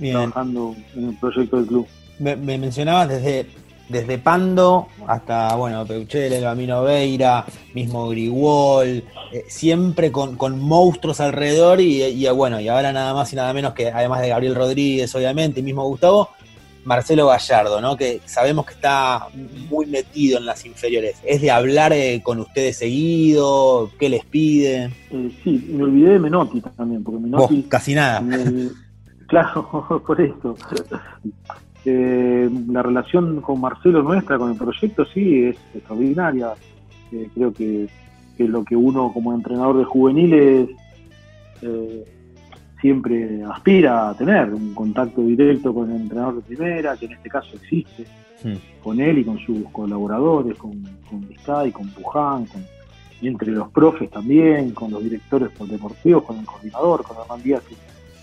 trabajando 0.00 0.74
en 0.94 1.10
el 1.10 1.16
proyecto 1.16 1.56
del 1.56 1.66
club. 1.66 1.86
Me, 2.18 2.36
mencionabas 2.36 3.08
desde, 3.08 3.46
desde 3.88 4.18
Pando 4.18 4.88
hasta, 5.06 5.54
bueno, 5.56 5.86
Peuchele, 5.86 6.40
Camino 6.40 6.82
Veira, 6.82 7.44
mismo 7.74 8.08
Grigol, 8.08 9.04
eh, 9.32 9.44
siempre 9.48 10.10
con, 10.12 10.36
monstruos 10.60 11.20
alrededor 11.20 11.80
y, 11.80 12.02
y, 12.02 12.28
bueno, 12.30 12.60
y 12.60 12.68
ahora 12.68 12.92
nada 12.92 13.14
más 13.14 13.32
y 13.32 13.36
nada 13.36 13.52
menos 13.52 13.74
que 13.74 13.90
además 13.90 14.20
de 14.20 14.28
Gabriel 14.28 14.54
Rodríguez, 14.54 15.14
obviamente, 15.14 15.60
y 15.60 15.62
mismo 15.62 15.84
Gustavo, 15.84 16.30
Marcelo 16.86 17.26
Gallardo, 17.26 17.80
¿no? 17.80 17.96
que 17.96 18.20
sabemos 18.26 18.64
que 18.64 18.74
está 18.74 19.26
muy 19.68 19.86
metido 19.86 20.38
en 20.38 20.46
las 20.46 20.64
inferiores. 20.64 21.16
¿Es 21.24 21.42
de 21.42 21.50
hablar 21.50 21.92
eh, 21.92 22.22
con 22.22 22.38
ustedes 22.38 22.78
seguido? 22.78 23.90
¿Qué 23.98 24.08
les 24.08 24.24
pide? 24.24 24.92
Eh, 25.10 25.30
sí, 25.42 25.66
me 25.68 25.82
olvidé 25.82 26.10
de 26.10 26.18
Menotti 26.20 26.60
también, 26.60 27.02
porque 27.02 27.20
Menotti... 27.20 27.64
casi 27.64 27.94
nada. 27.94 28.22
claro, 29.26 30.02
por 30.06 30.20
eso. 30.20 30.56
Eh, 31.88 32.50
la 32.68 32.82
relación 32.82 33.40
con 33.40 33.60
Marcelo 33.60 34.02
nuestra, 34.02 34.38
con 34.38 34.50
el 34.50 34.58
proyecto, 34.58 35.04
sí, 35.06 35.44
es 35.44 35.56
extraordinaria. 35.72 36.52
creo 37.34 37.52
que, 37.52 37.88
que, 38.36 38.48
lo 38.48 38.64
que 38.64 38.74
uno 38.74 39.12
como 39.12 39.32
entrenador 39.32 39.78
de 39.78 39.84
juveniles 39.84 40.68
siempre 42.80 43.42
aspira 43.44 44.10
a 44.10 44.16
tener 44.16 44.52
un 44.52 44.74
contacto 44.74 45.22
directo 45.22 45.72
con 45.72 45.90
el 45.90 46.02
entrenador 46.02 46.36
de 46.36 46.42
primera, 46.42 46.96
que 46.96 47.06
en 47.06 47.12
este 47.12 47.28
caso 47.28 47.56
existe, 47.56 48.04
con 48.82 49.00
él 49.00 49.18
y 49.18 49.24
con 49.24 49.38
sus 49.38 49.68
colaboradores, 49.70 50.56
con, 50.58 50.82
con 51.08 51.26
Vizcay, 51.26 51.72
con 51.72 51.88
Puján, 51.88 52.46
y 53.20 53.28
entre 53.28 53.50
los 53.50 53.68
profes 53.70 54.10
también, 54.10 54.72
con 54.72 54.90
los 54.90 55.02
directores 55.02 55.50
deportivos, 55.68 56.24
con 56.24 56.38
el 56.38 56.44
coordinador, 56.44 57.02
con 57.02 57.16
Hernán 57.16 57.42
Díaz, 57.42 57.62
que 57.62 57.74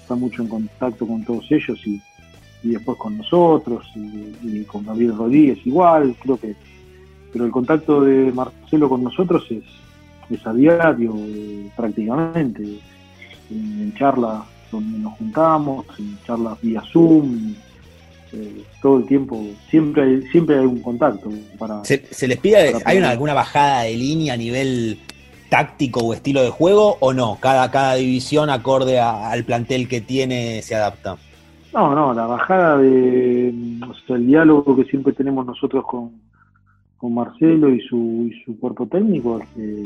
está 0.01 0.15
mucho 0.15 0.43
en 0.43 0.47
contacto 0.49 1.07
con 1.07 1.23
todos 1.23 1.45
ellos 1.51 1.79
y, 1.87 2.01
después 2.69 2.97
con 2.97 3.17
nosotros, 3.17 3.85
y, 3.95 4.63
con 4.63 4.85
Gabriel 4.85 5.17
Rodríguez 5.17 5.59
igual, 5.65 6.15
creo 6.19 6.37
que, 6.37 6.55
pero 7.31 7.45
el 7.45 7.51
contacto 7.51 8.01
de 8.01 8.31
Marcelo 8.31 8.89
con 8.89 9.03
nosotros 9.03 9.45
es, 9.49 9.63
es 10.29 10.47
a 10.47 10.53
diario 10.53 11.13
eh, 11.17 11.69
prácticamente 11.75 12.63
en, 13.51 13.93
charlas 13.95 14.43
donde 14.71 14.99
nos 14.99 15.13
juntamos, 15.17 15.85
en 15.99 16.17
charlas 16.25 16.59
vía 16.61 16.81
Zoom, 16.91 17.53
eh, 18.31 18.63
todo 18.81 18.97
el 18.97 19.05
tiempo, 19.05 19.45
siempre 19.69 20.03
hay, 20.03 20.21
siempre 20.31 20.57
hay 20.57 20.65
un 20.65 20.81
contacto. 20.81 21.29
Para, 21.59 21.83
¿Se, 21.83 22.27
les 22.27 22.37
pide, 22.37 22.73
hay 22.85 22.97
una, 22.97 23.11
alguna 23.11 23.33
bajada 23.33 23.83
de 23.83 23.95
línea 23.95 24.33
a 24.33 24.37
nivel 24.37 24.99
táctico 25.49 25.99
o 25.99 26.13
estilo 26.13 26.41
de 26.41 26.49
juego 26.49 26.97
o 26.99 27.13
no? 27.13 27.37
Cada, 27.39 27.69
cada 27.69 27.95
división 27.95 28.49
acorde 28.49 28.99
al 28.99 29.43
plantel 29.43 29.87
que 29.87 30.01
tiene 30.01 30.61
se 30.63 30.73
adapta. 30.75 31.17
No, 31.73 31.95
no, 31.95 32.13
la 32.13 32.27
bajada 32.27 32.77
de, 32.77 33.53
o 34.09 34.13
el 34.13 34.27
diálogo 34.27 34.75
que 34.75 34.85
siempre 34.85 35.13
tenemos 35.13 35.45
nosotros 35.45 35.83
con, 35.85 36.11
con 36.97 37.13
Marcelo 37.13 37.69
y 37.69 37.81
su, 37.81 38.29
y 38.31 38.43
su 38.43 38.59
cuerpo 38.59 38.85
técnico 38.87 39.39
es 39.39 39.47
que 39.55 39.83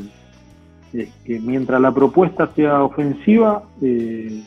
es 0.92 1.10
que 1.24 1.38
mientras 1.40 1.80
la 1.80 1.92
propuesta 1.92 2.48
sea 2.54 2.82
ofensiva, 2.82 3.62
eh, 3.82 4.42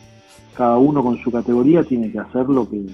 cada 0.56 0.78
uno 0.78 1.04
con 1.04 1.18
su 1.18 1.32
categoría 1.32 1.84
tiene 1.84 2.12
que 2.12 2.20
hacer 2.20 2.48
lo 2.50 2.68
que 2.70 2.86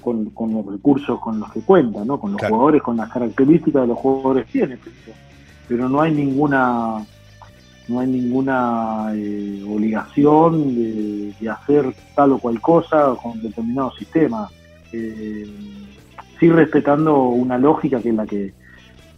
con, 0.00 0.32
los 0.52 0.66
recursos 0.66 1.18
con 1.18 1.40
los 1.40 1.52
que 1.52 1.60
cuenta, 1.62 2.04
¿no? 2.04 2.20
con 2.20 2.32
los 2.32 2.40
jugadores, 2.40 2.80
con 2.80 2.96
las 2.96 3.10
características 3.10 3.82
de 3.82 3.88
los 3.88 3.98
jugadores 3.98 4.46
tiene. 4.46 4.78
Pero, 5.66 5.88
no 5.88 6.00
hay 6.00 6.14
ninguna 6.14 7.04
no 7.88 8.00
hay 8.00 8.08
ninguna 8.08 9.12
eh, 9.14 9.62
obligación 9.68 10.74
de, 10.74 11.34
hacer 11.48 11.94
tal 12.14 12.32
o 12.32 12.38
cual 12.38 12.60
cosa 12.60 13.14
con 13.22 13.40
determinado 13.40 13.92
sistema. 13.92 14.48
Eh, 14.92 15.46
sí 16.40 16.50
respetando 16.50 17.22
una 17.28 17.56
lógica 17.56 18.00
que 18.00 18.08
es 18.08 18.14
la 18.14 18.26
que 18.26 18.52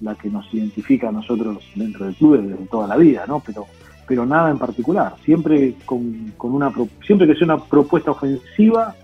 la 0.00 0.14
que 0.14 0.30
nos 0.30 0.52
identifica 0.54 1.08
a 1.08 1.12
nosotros 1.12 1.58
dentro 1.74 2.06
del 2.06 2.14
club 2.14 2.40
desde 2.40 2.66
toda 2.66 2.86
la 2.86 2.96
vida, 2.96 3.24
¿no? 3.26 3.42
Pero, 3.44 3.66
pero 4.06 4.24
nada 4.24 4.50
en 4.50 4.58
particular. 4.58 5.14
Siempre 5.24 5.74
con, 5.84 6.32
una 6.38 6.72
siempre 7.04 7.26
que 7.26 7.34
sea 7.34 7.44
una 7.44 7.58
propuesta 7.58 8.12
ofensiva, 8.12 8.94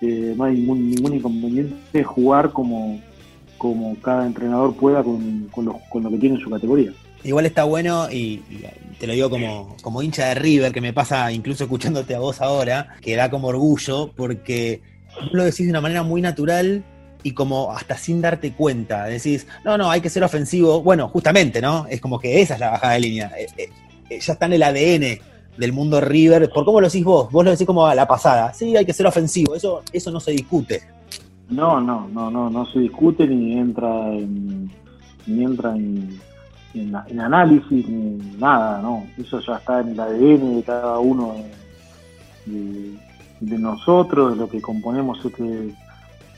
eh, 0.00 0.34
no 0.36 0.44
hay 0.44 0.56
ningún, 0.56 0.90
ningún 0.90 1.14
inconveniente 1.14 2.04
jugar 2.04 2.52
como, 2.52 3.00
como 3.56 3.96
cada 4.00 4.26
entrenador 4.26 4.74
pueda 4.74 5.02
con, 5.02 5.48
con, 5.50 5.64
lo, 5.64 5.80
con 5.90 6.04
lo 6.04 6.10
que 6.10 6.18
tiene 6.18 6.36
en 6.36 6.42
su 6.42 6.50
categoría. 6.50 6.92
Igual 7.28 7.44
está 7.44 7.64
bueno, 7.64 8.10
y, 8.10 8.42
te 8.98 9.06
lo 9.06 9.12
digo 9.12 9.28
como, 9.28 9.76
como 9.82 10.02
hincha 10.02 10.28
de 10.28 10.34
River, 10.34 10.72
que 10.72 10.80
me 10.80 10.94
pasa 10.94 11.30
incluso 11.30 11.64
escuchándote 11.64 12.14
a 12.14 12.20
vos 12.20 12.40
ahora, 12.40 12.96
que 13.02 13.16
da 13.16 13.28
como 13.28 13.48
orgullo, 13.48 14.10
porque 14.16 14.80
lo 15.32 15.44
decís 15.44 15.66
de 15.66 15.70
una 15.70 15.82
manera 15.82 16.02
muy 16.02 16.22
natural 16.22 16.82
y 17.22 17.32
como 17.32 17.70
hasta 17.70 17.98
sin 17.98 18.22
darte 18.22 18.54
cuenta, 18.54 19.04
decís, 19.04 19.46
no, 19.62 19.76
no, 19.76 19.90
hay 19.90 20.00
que 20.00 20.08
ser 20.08 20.24
ofensivo. 20.24 20.82
Bueno, 20.82 21.08
justamente, 21.08 21.60
¿no? 21.60 21.86
Es 21.86 22.00
como 22.00 22.18
que 22.18 22.40
esa 22.40 22.54
es 22.54 22.60
la 22.60 22.70
bajada 22.70 22.94
de 22.94 23.00
línea. 23.00 23.30
Eh, 23.38 23.46
eh, 23.58 23.68
eh, 24.08 24.20
ya 24.20 24.32
está 24.32 24.46
en 24.46 24.54
el 24.54 24.62
ADN 24.62 25.18
del 25.58 25.72
mundo 25.74 26.00
River. 26.00 26.48
¿Por 26.48 26.64
cómo 26.64 26.80
lo 26.80 26.88
decís 26.88 27.04
vos? 27.04 27.30
Vos 27.30 27.44
lo 27.44 27.50
decís 27.50 27.66
como 27.66 27.86
a 27.86 27.94
la 27.94 28.08
pasada. 28.08 28.54
Sí, 28.54 28.74
hay 28.74 28.86
que 28.86 28.94
ser 28.94 29.06
ofensivo. 29.06 29.54
Eso, 29.54 29.82
eso 29.92 30.10
no 30.10 30.20
se 30.20 30.30
discute. 30.30 30.80
No, 31.50 31.78
no, 31.78 32.08
no, 32.08 32.30
no, 32.30 32.48
no 32.48 32.64
se 32.72 32.78
discute 32.78 33.26
ni 33.26 33.58
entra 33.58 34.14
en, 34.14 34.70
ni 35.26 35.44
entra 35.44 35.76
en, 35.76 36.18
en, 36.80 37.20
análisis 37.20 37.88
ni 37.88 38.18
nada, 38.38 38.80
¿no? 38.80 39.06
Eso 39.18 39.40
ya 39.40 39.56
está 39.56 39.80
en 39.80 39.88
el 39.88 40.00
ADN 40.00 40.56
de 40.56 40.62
cada 40.64 40.98
uno 40.98 41.34
de, 42.46 43.58
nosotros, 43.58 44.32
de 44.32 44.36
lo 44.36 44.48
que 44.48 44.60
componemos 44.60 45.24
este 45.24 45.74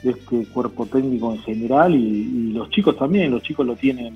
este 0.03 0.47
cuerpo 0.47 0.87
técnico 0.87 1.33
en 1.33 1.39
general 1.41 1.95
y, 1.95 2.53
los 2.53 2.71
chicos 2.71 2.97
también, 2.97 3.31
los 3.31 3.43
chicos 3.43 3.67
lo 3.67 3.77
tienen 3.77 4.15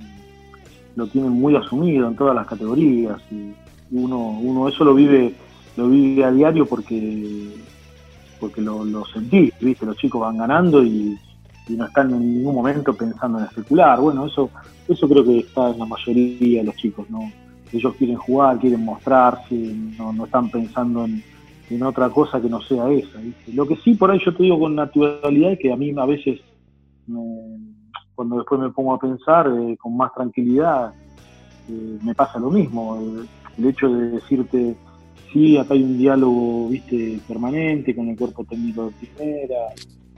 lo 0.96 1.06
tienen 1.08 1.32
muy 1.32 1.56
asumido 1.56 2.08
en 2.08 2.16
todas 2.16 2.34
las 2.34 2.46
categorías 2.46 3.18
y 3.30 3.52
uno, 3.90 4.38
uno 4.40 4.68
eso 4.68 4.84
lo 4.84 4.94
vive 4.94 5.34
lo 5.76 5.88
vive 5.88 6.24
a 6.24 6.30
diario 6.30 6.66
porque 6.66 7.52
porque 8.40 8.60
lo, 8.60 8.84
lo 8.84 9.04
sentís, 9.06 9.52
viste, 9.60 9.86
los 9.86 9.96
chicos 9.96 10.20
van 10.20 10.38
ganando 10.38 10.82
y, 10.82 11.18
no 11.68 11.86
están 11.86 12.10
en 12.10 12.34
ningún 12.34 12.54
momento 12.54 12.92
pensando 12.92 13.38
en 13.38 13.46
especular, 13.46 13.98
bueno 13.98 14.26
eso 14.26 14.50
eso 14.88 15.08
creo 15.08 15.24
que 15.24 15.38
está 15.38 15.70
en 15.70 15.78
la 15.78 15.86
mayoría 15.86 16.60
de 16.60 16.64
los 16.64 16.76
chicos, 16.76 17.08
no 17.10 17.30
ellos 17.72 17.94
quieren 17.96 18.16
jugar, 18.16 18.58
quieren 18.58 18.84
mostrarse, 18.84 19.54
no, 19.98 20.12
no 20.12 20.26
están 20.26 20.48
pensando 20.48 21.04
en, 21.04 21.22
en 21.70 21.82
otra 21.82 22.08
cosa 22.10 22.40
que 22.40 22.48
no 22.48 22.60
sea 22.62 22.90
esa. 22.90 23.20
Lo 23.52 23.66
que 23.66 23.76
sí 23.76 23.94
por 23.94 24.10
ahí 24.10 24.20
yo 24.24 24.34
te 24.34 24.42
digo 24.42 24.58
con 24.58 24.74
naturalidad 24.74 25.52
es 25.52 25.58
que 25.58 25.72
a 25.72 25.76
mí 25.76 25.92
a 25.96 26.04
veces, 26.04 26.40
cuando 28.14 28.36
después 28.36 28.60
me 28.60 28.70
pongo 28.70 28.94
a 28.94 28.98
pensar 28.98 29.48
eh, 29.48 29.76
con 29.76 29.96
más 29.96 30.12
tranquilidad, 30.14 30.92
eh, 31.68 31.98
me 32.02 32.14
pasa 32.14 32.38
lo 32.38 32.50
mismo. 32.50 32.98
El, 33.56 33.66
hecho 33.66 33.88
de 33.88 34.10
decirte, 34.10 34.74
sí, 35.32 35.56
acá 35.56 35.74
hay 35.74 35.82
un 35.84 35.96
diálogo 35.96 36.68
viste 36.68 37.20
permanente 37.26 37.94
con 37.94 38.08
el 38.08 38.16
cuerpo 38.16 38.44
técnico 38.44 38.86
de 38.86 39.06
primera, 39.06 39.60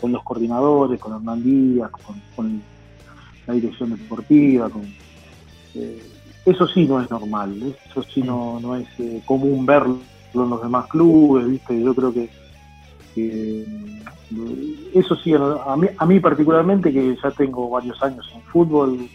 con 0.00 0.10
los 0.10 0.22
coordinadores, 0.22 0.98
con 0.98 1.14
Hernán 1.14 1.42
Díaz, 1.42 1.90
con, 2.34 2.62
la 3.46 3.54
dirección 3.54 3.90
deportiva. 3.90 4.70
Eh, 5.74 6.02
eso 6.44 6.66
sí 6.68 6.86
no 6.86 7.00
es 7.00 7.10
normal, 7.10 7.74
eso 7.90 8.02
sí 8.02 8.22
no, 8.22 8.60
no 8.60 8.76
es 8.76 8.86
común 9.24 9.66
verlo 9.66 9.98
en 10.34 10.50
los 10.50 10.62
demás 10.62 10.86
clubes, 10.86 11.48
¿viste? 11.48 11.80
Yo 11.82 11.94
creo 11.94 12.12
que, 12.12 12.28
eso 14.94 15.16
sí, 15.16 15.32
a 15.34 15.76
mí, 15.76 15.88
a 15.96 16.06
mí 16.06 16.20
particularmente, 16.20 16.92
que 16.92 17.16
ya 17.22 17.30
tengo 17.30 17.70
varios 17.70 18.02
años 18.02 18.30
en 18.34 18.42
fútbol, 18.42 19.08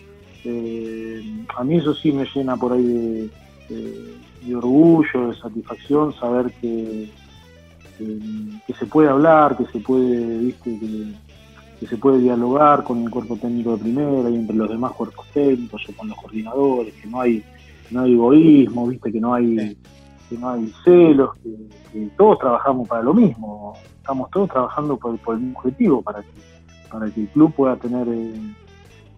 Eh, 0.44 1.22
a 1.56 1.64
mí 1.64 1.78
eso 1.78 1.94
sí 1.94 2.12
me 2.12 2.26
llena 2.34 2.58
por 2.58 2.74
ahí 2.74 3.30
de, 3.70 4.56
orgullo, 4.56 5.28
de 5.30 5.36
satisfacción, 5.36 6.14
saber 6.16 6.52
que, 6.60 7.08
que, 7.98 8.74
se 8.74 8.86
puede 8.88 9.10
hablar, 9.10 9.56
que 9.56 9.66
se 9.66 9.80
puede, 9.80 10.40
viste, 10.40 10.80
que, 10.80 11.14
se 11.88 11.98
puede 11.98 12.20
dialogar 12.20 12.84
con 12.84 13.02
el 13.02 13.10
cuerpo 13.10 13.36
técnico 13.38 13.72
de 13.76 13.84
primera 13.84 14.30
y 14.30 14.36
entre 14.36 14.56
los 14.56 14.70
demás 14.70 14.92
cuerpos 14.92 15.26
técnicos 15.34 15.82
o 15.90 15.98
con 15.98 16.10
los 16.10 16.18
coordinadores, 16.18 16.94
que 16.94 17.08
no 17.08 17.22
hay, 17.22 17.44
no 17.90 18.02
hay 18.02 18.14
egoísmo, 18.14 18.88
viste, 18.88 19.12
que 19.12 19.20
no 19.20 19.34
hay, 19.34 19.78
que 20.30 20.38
no 20.38 20.50
hay 20.50 20.72
celos, 20.84 21.32
que, 21.42 22.08
todos 22.18 22.40
trabajamos 22.40 22.88
para 22.88 23.02
lo 23.02 23.14
mismo, 23.14 23.74
estamos 23.98 24.30
todos 24.30 24.50
trabajando 24.50 24.96
por, 24.98 25.18
el 25.34 25.40
mismo 25.40 25.60
objetivo, 25.60 26.02
para 26.02 26.22
que, 26.22 26.30
para 26.92 27.10
que 27.10 27.22
el 27.22 27.28
club 27.30 27.54
pueda 27.54 27.76
tener 27.78 28.08
eh, 28.10 28.34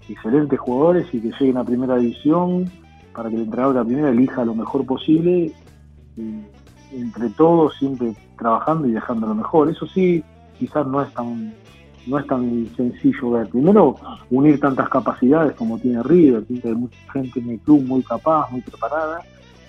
excelentes 0.09 0.59
jugadores 0.59 1.07
y 1.13 1.19
que 1.19 1.31
lleguen 1.39 1.57
a 1.57 1.63
primera 1.63 1.97
división, 1.97 2.71
para 3.13 3.29
que 3.29 3.35
el 3.35 3.43
entrenador 3.43 3.73
de 3.73 3.79
la 3.81 3.85
primera 3.85 4.09
elija 4.09 4.45
lo 4.45 4.55
mejor 4.55 4.85
posible, 4.85 5.51
entre 6.91 7.29
todos 7.31 7.75
siempre 7.77 8.13
trabajando 8.37 8.87
y 8.87 8.91
dejando 8.91 9.27
lo 9.27 9.35
mejor. 9.35 9.69
Eso 9.69 9.85
sí, 9.87 10.23
quizás 10.57 10.85
no 10.87 11.01
es 11.01 11.13
tan 11.13 11.53
no 12.07 12.19
es 12.19 12.27
tan 12.27 12.67
sencillo 12.75 13.31
ver. 13.31 13.47
Primero, 13.47 13.95
unir 14.29 14.59
tantas 14.59 14.89
capacidades 14.89 15.53
como 15.53 15.79
tiene 15.79 16.03
River, 16.03 16.43
tiene 16.45 16.75
mucha 16.75 16.97
gente 17.11 17.39
en 17.39 17.51
el 17.51 17.59
club 17.59 17.83
muy 17.83 18.03
capaz, 18.03 18.49
muy 18.51 18.61
preparada, 18.61 19.21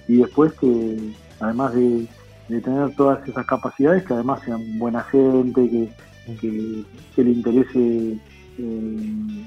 y 0.08 0.16
después 0.16 0.52
que, 0.54 1.12
además 1.40 1.74
de, 1.74 2.08
tener 2.48 2.94
todas 2.94 3.26
esas 3.26 3.46
capacidades, 3.46 4.04
que 4.04 4.14
además 4.14 4.40
sean 4.44 4.78
buena 4.78 5.02
gente, 5.04 5.68
que, 5.70 5.88
que, 6.40 7.24
le 7.24 7.30
interese 7.30 8.18
eh, 8.58 9.46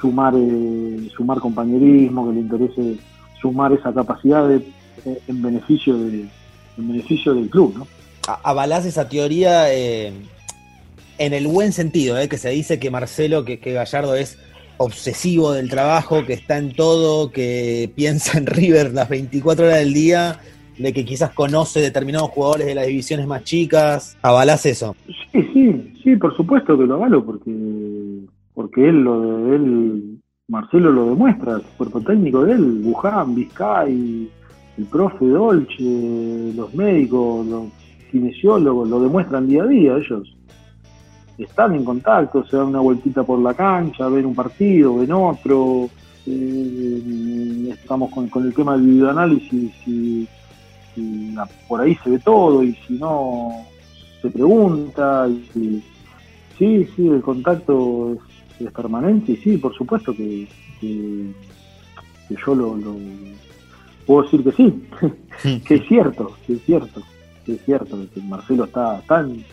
sumar, 0.00 0.34
eh, 0.36 1.08
sumar 1.16 1.38
compañerismo, 1.38 2.28
que 2.28 2.34
le 2.34 2.40
interese 2.40 2.96
sumar 3.40 3.72
esa 3.72 3.92
capacidad 3.92 4.46
de, 4.48 4.66
en 5.04 5.42
beneficio 5.42 5.96
beneficio 6.76 7.34
del 7.34 7.48
club, 7.48 7.74
¿no? 7.78 7.86
Avalás 8.42 8.86
esa 8.86 9.08
teoría 9.08 9.72
eh, 9.72 10.12
en 11.18 11.32
el 11.32 11.46
buen 11.46 11.72
sentido, 11.72 12.18
¿eh? 12.18 12.28
que 12.28 12.38
se 12.38 12.50
dice 12.50 12.78
que 12.78 12.90
Marcelo, 12.90 13.44
que, 13.44 13.56
Gallardo 13.56 14.14
es 14.14 14.38
obsesivo 14.76 15.52
del 15.52 15.70
trabajo, 15.70 16.24
que 16.26 16.32
está 16.32 16.58
en 16.58 16.72
todo, 16.72 17.30
que 17.30 17.90
piensa 17.96 18.38
en 18.38 18.46
River 18.46 18.92
las 18.92 19.08
24 19.08 19.66
horas 19.66 19.78
del 19.78 19.94
día, 19.94 20.40
de 20.78 20.92
que 20.92 21.04
quizás 21.04 21.30
conoce 21.32 21.80
determinados 21.80 22.30
jugadores 22.30 22.66
de 22.66 22.74
las 22.74 22.86
divisiones 22.86 23.26
más 23.26 23.44
chicas. 23.44 24.16
¿Avalás 24.22 24.66
eso? 24.66 24.96
Sí, 25.32 25.48
sí, 25.52 25.92
sí, 26.02 26.16
por 26.16 26.36
supuesto 26.36 26.76
que 26.76 26.84
lo 26.84 26.94
avalo, 26.94 27.24
porque, 27.24 27.52
porque 28.54 28.88
él, 28.88 29.02
lo, 29.02 29.54
él, 29.54 30.18
Marcelo 30.48 30.90
lo 30.90 31.06
demuestra, 31.10 31.56
el 31.56 31.62
cuerpo 31.62 32.00
técnico 32.00 32.44
de 32.44 32.54
él, 32.54 32.80
Buján, 32.82 33.34
Vizcay, 33.34 34.28
el 34.76 34.84
profe 34.86 35.24
Dolce, 35.26 36.52
los 36.56 36.74
médicos, 36.74 37.46
los 37.46 37.64
kinesiólogos, 38.10 38.88
lo 38.88 39.00
demuestran 39.00 39.46
día 39.46 39.62
a 39.62 39.66
día 39.66 39.96
ellos. 39.96 40.36
Están 41.36 41.74
en 41.74 41.84
contacto, 41.84 42.44
se 42.44 42.56
dan 42.56 42.66
una 42.66 42.80
vueltita 42.80 43.24
por 43.24 43.40
la 43.40 43.54
cancha, 43.54 44.08
ven 44.08 44.26
un 44.26 44.34
partido, 44.34 44.96
ven 44.96 45.12
otro. 45.12 45.88
Eh, 46.26 47.70
estamos 47.72 48.10
con, 48.10 48.44
el 48.44 48.54
tema 48.54 48.76
del 48.76 48.86
videoanálisis 48.86 49.72
y, 49.86 50.28
y, 50.96 51.34
por 51.68 51.80
ahí 51.80 51.96
se 51.96 52.10
ve 52.10 52.18
todo 52.20 52.62
y 52.62 52.74
si 52.86 52.94
no 52.94 53.50
se 54.22 54.30
pregunta. 54.30 55.28
Y, 55.28 55.82
sí, 56.56 56.88
sí, 56.94 57.08
el 57.08 57.20
contacto 57.20 58.16
es, 58.60 58.70
permanente 58.70 59.32
y 59.32 59.36
sí, 59.38 59.56
por 59.56 59.74
supuesto 59.74 60.14
que, 60.14 60.46
que, 60.80 61.34
yo 62.46 62.54
lo 62.54 62.76
puedo 64.06 64.22
decir 64.22 64.44
que 64.44 64.52
sí, 64.52 64.82
que 65.66 65.74
es 65.74 65.88
cierto, 65.88 66.36
que 66.46 66.54
es 66.54 66.64
cierto, 66.64 67.02
que 67.44 67.54
es 67.54 67.64
cierto, 67.64 67.98
que 68.14 68.20
Marcelo 68.20 68.64
está, 68.64 69.02
tan 69.08 69.44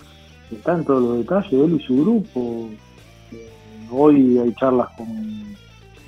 está 0.55 0.73
en 0.73 0.85
todos 0.85 1.01
los 1.01 1.17
detalles, 1.19 1.53
él 1.53 1.75
y 1.79 1.85
su 1.85 2.01
grupo. 2.01 2.69
Eh, 3.31 3.49
hoy 3.89 4.37
hay 4.37 4.53
charlas 4.55 4.89
con, 4.97 5.07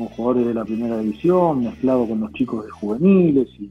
jugadores 0.10 0.48
de 0.48 0.54
la 0.54 0.66
primera 0.66 0.98
división, 1.00 1.64
mezclado 1.64 2.08
con 2.08 2.20
los 2.20 2.34
chicos 2.34 2.66
de 2.66 2.72
juveniles 2.72 3.48
y, 3.60 3.70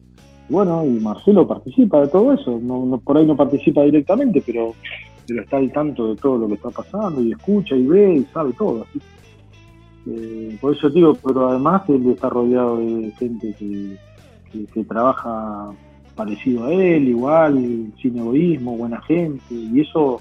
bueno, 0.48 0.84
y 0.84 0.90
Marcelo 1.00 1.46
participa 1.46 2.00
de 2.00 2.08
todo 2.08 2.32
eso, 2.32 2.58
no, 2.62 3.00
por 3.04 3.18
ahí 3.18 3.26
no 3.26 3.36
participa 3.36 3.82
directamente, 3.82 4.42
pero, 4.44 4.74
pero 5.26 5.42
está 5.42 5.58
al 5.58 5.70
tanto 5.72 6.08
de 6.08 6.16
todo 6.16 6.38
lo 6.38 6.48
que 6.48 6.54
está 6.54 6.70
pasando 6.70 7.22
y 7.22 7.32
escucha 7.32 7.76
y 7.76 7.86
ve 7.86 8.14
y 8.16 8.24
sabe 8.32 8.52
todo. 8.54 8.82
Así. 8.82 9.00
Eh, 10.06 10.56
por 10.60 10.74
eso 10.74 10.90
digo, 10.90 11.14
pero 11.14 11.48
además 11.48 11.82
él 11.88 12.10
está 12.10 12.28
rodeado 12.28 12.78
de 12.78 13.12
gente 13.18 13.54
que, 13.58 13.96
que, 14.72 14.84
trabaja 14.84 15.70
parecido 16.16 16.66
a 16.66 16.72
él, 16.72 17.08
igual, 17.08 17.92
sin 18.00 18.18
egoísmo, 18.18 18.76
buena 18.76 19.00
gente, 19.02 19.42
y 19.54 19.80
eso 19.80 20.20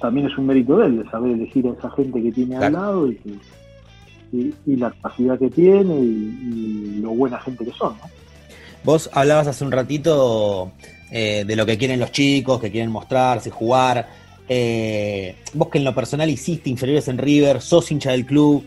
también 0.00 0.26
es 0.26 0.36
un 0.38 0.46
mérito 0.46 0.78
de 0.78 0.86
él, 0.86 1.02
de 1.02 1.10
saber 1.10 1.32
elegir 1.32 1.66
a 1.66 1.72
esa 1.72 1.90
gente 1.90 2.22
que 2.22 2.32
tiene 2.32 2.56
al 2.56 2.72
lado 2.72 3.10
y, 3.10 3.40
y, 4.32 4.76
la 4.76 4.90
capacidad 4.90 5.38
que 5.38 5.50
tiene 5.50 5.94
y, 5.94 7.00
lo 7.00 7.10
buena 7.10 7.38
gente 7.40 7.64
que 7.64 7.72
son. 7.72 7.94
Vos 8.84 9.10
hablabas 9.12 9.46
hace 9.48 9.64
un 9.64 9.72
ratito 9.72 10.72
eh, 11.10 11.44
de 11.46 11.56
lo 11.56 11.66
que 11.66 11.78
quieren 11.78 12.00
los 12.00 12.12
chicos, 12.12 12.60
que 12.60 12.70
quieren 12.70 12.90
mostrarse, 12.90 13.50
jugar. 13.50 14.08
Eh, 14.48 15.36
vos 15.54 15.68
que 15.68 15.78
en 15.78 15.84
lo 15.84 15.94
personal 15.94 16.30
hiciste 16.30 16.70
inferiores 16.70 17.08
en 17.08 17.18
River, 17.18 17.60
sos 17.60 17.90
hincha 17.90 18.12
del 18.12 18.26
club, 18.26 18.64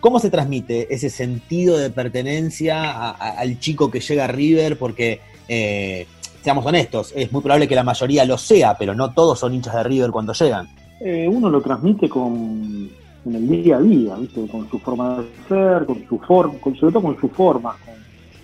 ¿Cómo 0.00 0.20
se 0.20 0.30
transmite 0.30 0.94
ese 0.94 1.10
sentido 1.10 1.76
de 1.76 1.90
pertenencia 1.90 3.10
al 3.10 3.58
chico 3.58 3.90
que 3.90 3.98
llega 3.98 4.24
a 4.24 4.28
River? 4.28 4.78
Porque, 4.78 5.20
eh, 5.48 6.06
seamos 6.42 6.64
honestos, 6.64 7.12
es 7.16 7.32
muy 7.32 7.42
probable 7.42 7.68
que 7.68 7.74
la 7.74 7.84
mayoría 7.84 8.24
lo 8.24 8.38
sea, 8.38 8.76
pero 8.78 8.94
no 8.94 9.12
todos 9.12 9.38
son 9.38 9.54
hinchas 9.54 9.74
de 9.74 9.82
River 9.82 10.10
cuando 10.10 10.32
llegan. 10.32 10.68
Eh, 11.00 11.28
uno 11.30 11.48
lo 11.48 11.60
transmite 11.60 12.08
con, 12.08 12.88
en 13.24 13.34
el 13.34 13.48
día 13.48 13.76
a 13.76 13.80
día, 13.80 14.16
¿viste? 14.16 14.46
con 14.48 14.68
su 14.68 14.78
forma 14.78 15.18
de 15.18 15.26
ser, 15.48 15.86
con 15.86 16.04
su 16.08 16.18
forma, 16.18 16.54
sobre 16.62 16.92
todo 16.92 17.02
con 17.02 17.20
su 17.20 17.28
forma, 17.28 17.76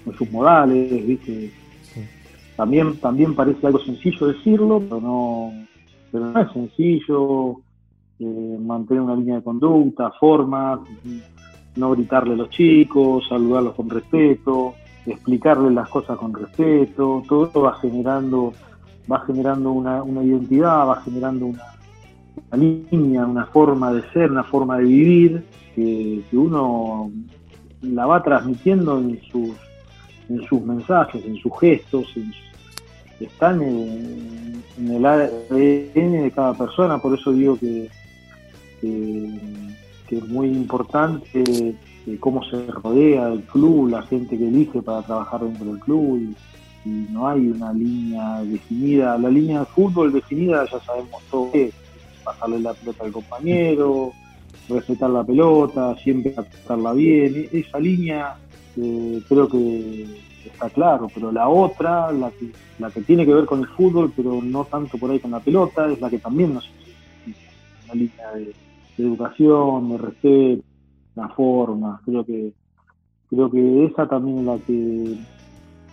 con, 0.04 0.14
sus 0.16 0.30
modales, 0.30 1.06
¿viste? 1.06 1.50
También, 2.56 2.96
también 2.98 3.34
parece 3.34 3.66
algo 3.66 3.80
sencillo 3.80 4.28
decirlo, 4.28 4.80
pero 4.80 5.00
no, 5.00 5.52
pero 6.12 6.26
no 6.26 6.40
es 6.40 6.52
sencillo 6.52 7.56
eh, 8.20 8.58
mantener 8.60 9.02
una 9.02 9.16
línea 9.16 9.36
de 9.36 9.42
conducta, 9.42 10.12
formas, 10.20 10.80
no 11.74 11.90
gritarle 11.90 12.34
a 12.34 12.36
los 12.36 12.50
chicos, 12.50 13.26
saludarlos 13.28 13.74
con 13.74 13.90
respeto, 13.90 14.74
explicarles 15.06 15.72
las 15.72 15.88
cosas 15.88 16.16
con 16.18 16.32
respeto, 16.32 17.22
todo 17.28 17.62
va 17.62 17.74
generando, 17.78 18.52
va 19.10 19.20
generando 19.26 19.72
una, 19.72 20.24
identidad, 20.24 20.88
va 20.88 21.00
generando 21.02 21.46
una, 21.46 21.62
línea, 22.56 23.26
una 23.26 23.46
forma 23.46 23.92
de 23.92 24.02
ser, 24.12 24.30
una 24.30 24.44
forma 24.44 24.78
de 24.78 24.84
vivir, 24.84 25.44
que, 25.74 26.22
uno 26.32 27.10
la 27.82 28.06
va 28.06 28.22
transmitiendo 28.22 28.98
en 28.98 29.20
sus, 29.30 29.50
en 30.28 30.42
sus 30.48 30.62
mensajes, 30.62 31.24
en 31.24 31.36
sus 31.36 31.52
gestos, 31.60 32.06
están 33.20 33.62
en, 33.62 34.62
el 34.78 35.06
ADN 35.06 36.22
de 36.22 36.32
cada 36.34 36.54
persona, 36.54 36.98
por 36.98 37.18
eso 37.18 37.32
digo 37.32 37.58
que 37.58 37.88
que 40.08 40.18
es 40.18 40.28
muy 40.28 40.48
importante 40.48 41.74
cómo 42.20 42.44
se 42.44 42.66
rodea 42.66 43.28
el 43.28 43.42
club, 43.42 43.88
la 43.88 44.02
gente 44.02 44.36
que 44.36 44.48
elige 44.48 44.82
para 44.82 45.02
trabajar 45.02 45.40
dentro 45.40 45.66
del 45.66 45.78
club 45.80 46.20
y, 46.20 46.36
no 46.86 47.26
hay 47.26 47.48
una 47.48 47.72
línea 47.72 48.42
definida. 48.42 49.16
La 49.16 49.30
línea 49.30 49.60
de 49.60 49.64
fútbol 49.64 50.12
definida 50.12 50.66
ya 50.70 50.78
sabemos 50.80 51.22
todo 51.30 51.48
es 51.54 51.72
pasarle 52.22 52.58
la 52.58 52.74
pelota 52.74 53.04
al 53.04 53.12
compañero, 53.12 54.12
respetar 54.68 55.08
la 55.08 55.24
pelota, 55.24 55.96
siempre 55.96 56.32
tratarla 56.32 56.92
bien. 56.92 57.48
E-, 57.50 57.58
esa 57.58 57.80
línea 57.80 58.36
eh, 58.76 59.22
creo 59.26 59.48
que 59.48 60.04
está 60.44 60.68
claro, 60.68 61.08
pero 61.14 61.32
la 61.32 61.48
otra, 61.48 62.12
la 62.12 62.30
que, 62.30 63.00
tiene 63.00 63.24
que 63.24 63.32
ver 63.32 63.46
con 63.46 63.60
el 63.60 63.68
fútbol, 63.68 64.12
pero 64.14 64.42
no 64.42 64.66
tanto 64.66 64.98
por 64.98 65.10
ahí 65.10 65.20
con 65.20 65.30
la 65.30 65.40
pelota, 65.40 65.90
es 65.90 66.00
la 66.02 66.10
que 66.10 66.18
también 66.18 66.52
nos 66.52 66.68
una 67.86 67.94
línea 67.94 68.30
de 68.32 68.52
educación, 68.98 69.90
de 69.90 69.98
respeto, 69.98 70.64
la 71.14 71.28
forma. 71.28 72.00
Creo 72.04 72.24
que 72.24 72.52
creo 73.30 73.50
que 73.50 73.86
esa 73.86 74.06
también 74.06 74.40
es 74.40 74.44
la 74.44 74.58
que 74.58 75.18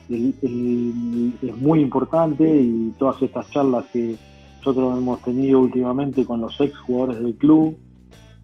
es 0.10 1.58
muy 1.58 1.80
importante 1.80 2.44
y 2.44 2.94
todas 3.00 3.22
estas 3.22 3.50
charlas 3.50 3.86
que 3.94 4.18
nosotros 4.58 4.98
hemos 4.98 5.22
tenido 5.22 5.62
últimamente 5.62 6.26
con 6.26 6.42
los 6.42 6.60
ex 6.60 6.78
jugadores 6.80 7.24
del 7.24 7.36
club, 7.36 7.78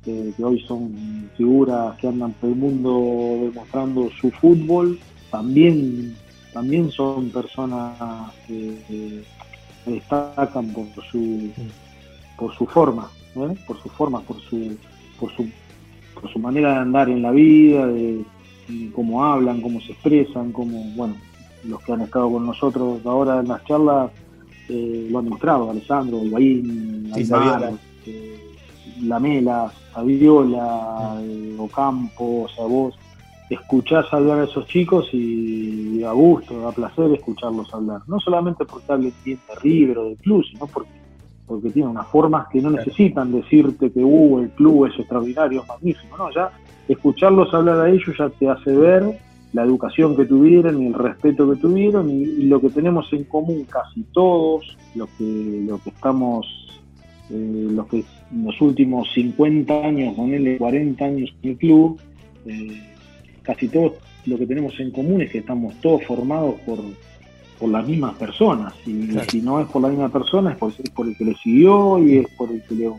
que 0.03 0.33
hoy 0.41 0.61
son 0.61 1.29
figuras 1.35 1.97
que 1.97 2.07
andan 2.07 2.31
por 2.33 2.49
el 2.49 2.55
mundo 2.55 3.49
demostrando 3.51 4.09
su 4.21 4.31
fútbol, 4.31 4.97
también, 5.29 6.15
también 6.53 6.89
son 6.89 7.29
personas 7.29 8.31
que, 8.47 9.23
destacan 9.85 10.73
por 10.73 11.03
su, 11.05 11.49
por 12.37 12.53
su 12.55 12.65
forma 12.65 13.09
por 13.65 13.81
su 13.81 13.89
forma, 13.89 14.21
por 14.21 14.39
su, 14.41 14.77
por 15.19 15.31
su, 15.35 15.47
por 16.19 16.31
su 16.31 16.39
manera 16.39 16.73
de 16.73 16.79
andar 16.79 17.09
en 17.09 17.21
la 17.21 17.31
vida, 17.31 17.87
de, 17.87 18.23
cómo 18.93 19.23
hablan, 19.23 19.61
cómo 19.61 19.79
se 19.81 19.93
expresan, 19.93 20.51
cómo, 20.51 20.83
bueno, 20.95 21.15
los 21.63 21.81
que 21.83 21.93
han 21.93 22.01
estado 22.01 22.31
con 22.31 22.45
nosotros 22.45 23.05
ahora 23.05 23.39
en 23.39 23.47
las 23.47 23.63
charlas 23.65 24.11
eh, 24.69 25.07
lo 25.09 25.19
han 25.19 25.25
demostrado, 25.25 25.71
Alessandro, 25.71 26.23
Ibaín, 26.23 27.11
Sí, 27.13 27.21
Aymar, 27.21 27.73
eh, 28.05 28.39
Lamela, 29.01 29.71
Saviola, 29.93 31.21
eh, 31.21 31.55
Ocampo, 31.57 32.43
o 32.43 32.49
sea, 32.49 32.65
vos 32.65 32.93
escuchás 33.49 34.05
hablar 34.11 34.39
a 34.39 34.43
esos 34.43 34.67
chicos 34.67 35.07
y 35.13 35.99
da 35.99 36.11
gusto, 36.11 36.59
da 36.61 36.71
placer 36.71 37.13
escucharlos 37.13 37.73
hablar. 37.73 38.01
No 38.07 38.19
solamente 38.19 38.65
porque 38.65 38.91
hablen 38.91 39.13
bien 39.23 39.39
de 39.47 39.55
River 39.55 39.97
o 39.99 40.09
de 40.09 40.15
club, 40.17 40.43
sino 40.51 40.67
porque, 40.67 40.89
porque 41.47 41.69
tienen 41.69 41.91
unas 41.91 42.07
formas 42.07 42.47
que 42.49 42.61
no 42.61 42.69
necesitan 42.69 43.31
decirte 43.31 43.91
que 43.91 44.03
uh, 44.03 44.39
el 44.39 44.49
club 44.49 44.85
es 44.85 44.99
extraordinario, 44.99 45.61
es 45.61 45.67
magnífico. 45.67 46.17
No, 46.17 46.31
ya 46.31 46.51
escucharlos 46.87 47.53
hablar 47.53 47.79
a 47.79 47.89
ellos 47.89 48.15
ya 48.17 48.29
te 48.29 48.49
hace 48.49 48.71
ver 48.71 49.03
la 49.53 49.63
educación 49.63 50.15
que 50.15 50.25
tuvieron 50.25 50.81
y 50.83 50.87
el 50.87 50.93
respeto 50.93 51.49
que 51.49 51.55
tuvieron 51.59 52.09
y, 52.09 52.23
y 52.23 52.43
lo 52.43 52.59
que 52.59 52.69
tenemos 52.69 53.11
en 53.13 53.23
común 53.23 53.65
casi 53.69 54.03
todos, 54.11 54.77
lo 54.93 55.07
que, 55.17 55.63
lo 55.65 55.79
que 55.79 55.89
estamos 55.89 56.45
eh, 57.29 57.67
los 57.71 57.87
que 57.87 58.05
en 58.31 58.45
los 58.45 58.59
últimos 58.61 59.11
50 59.13 59.73
años, 59.85 60.15
ponele 60.15 60.57
40 60.57 61.05
años 61.05 61.33
en 61.43 61.49
el 61.51 61.57
club, 61.57 61.99
eh, 62.45 62.81
casi 63.41 63.67
todos 63.67 63.93
lo 64.25 64.37
que 64.37 64.45
tenemos 64.45 64.77
en 64.79 64.91
común 64.91 65.21
es 65.21 65.31
que 65.31 65.39
estamos 65.39 65.73
todos 65.81 66.03
formados 66.05 66.55
por, 66.65 66.79
por 67.59 67.69
las 67.69 67.87
mismas 67.87 68.15
personas. 68.15 68.73
Y 68.85 69.07
Claro. 69.07 69.29
si 69.31 69.41
no 69.41 69.59
es 69.59 69.67
por 69.67 69.81
la 69.81 69.89
misma 69.89 70.09
persona, 70.09 70.51
es 70.51 70.57
por, 70.57 70.71
es 70.71 70.89
por 70.91 71.07
el 71.07 71.17
que 71.17 71.25
le 71.25 71.35
siguió 71.35 71.97
y 71.99 72.17
es 72.17 72.27
por 72.37 72.51
el 72.51 72.61
que, 72.63 72.75
le- 72.75 72.91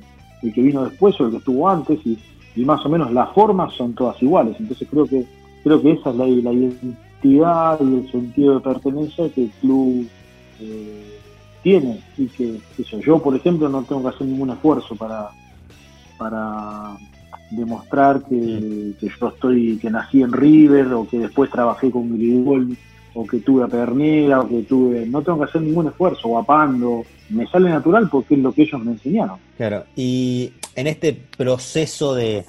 el 0.42 0.52
que 0.52 0.62
vino 0.62 0.84
después 0.84 1.18
o 1.20 1.24
el 1.26 1.30
que 1.32 1.36
estuvo 1.38 1.68
antes. 1.68 1.98
Y, 2.04 2.18
y 2.56 2.64
más 2.64 2.84
o 2.84 2.88
menos 2.88 3.12
las 3.12 3.30
formas 3.32 3.72
son 3.74 3.94
todas 3.94 4.20
iguales. 4.22 4.56
Entonces 4.58 4.88
creo 4.90 5.06
que 5.06 5.24
creo 5.64 5.80
que 5.82 5.92
esa 5.92 6.10
es 6.10 6.16
la, 6.16 6.26
la 6.26 6.52
identidad 6.52 7.78
y 7.80 7.94
el 7.96 8.10
sentido 8.10 8.54
de 8.54 8.60
pertenencia 8.60 9.28
que 9.30 9.42
el 9.44 9.50
club 9.60 10.06
eh, 10.60 11.04
tiene 11.62 12.00
y 12.16 12.26
que 12.26 12.58
eso, 12.78 12.98
yo 13.00 13.18
por 13.20 13.34
ejemplo 13.34 13.68
no 13.68 13.82
tengo 13.82 14.02
que 14.02 14.08
hacer 14.08 14.26
ningún 14.26 14.50
esfuerzo 14.50 14.94
para 14.96 15.28
para 16.16 16.96
demostrar 17.50 18.22
que, 18.28 18.92
que 19.00 19.08
yo 19.20 19.28
estoy 19.28 19.78
que 19.78 19.90
nací 19.90 20.22
en 20.22 20.32
River 20.32 20.92
o 20.94 21.08
que 21.08 21.18
después 21.18 21.50
trabajé 21.50 21.90
con 21.90 22.12
Grigol 22.16 22.76
o 23.20 23.26
que 23.26 23.38
tuve 23.38 23.64
a 23.64 23.66
Pernera 23.66 24.40
o 24.40 24.48
que 24.48 24.62
tuve 24.62 25.04
no 25.06 25.22
tengo 25.22 25.38
que 25.38 25.44
hacer 25.46 25.60
ningún 25.62 25.88
esfuerzo 25.88 26.28
o 26.28 26.38
a 26.38 26.44
Pando 26.46 27.04
me 27.30 27.46
sale 27.48 27.68
natural 27.68 28.08
porque 28.08 28.34
es 28.34 28.40
lo 28.40 28.52
que 28.52 28.62
ellos 28.62 28.80
me 28.84 28.92
enseñaron 28.92 29.38
Claro, 29.56 29.84
y 29.96 30.52
en 30.76 30.86
este 30.86 31.18
proceso 31.36 32.14
de, 32.14 32.44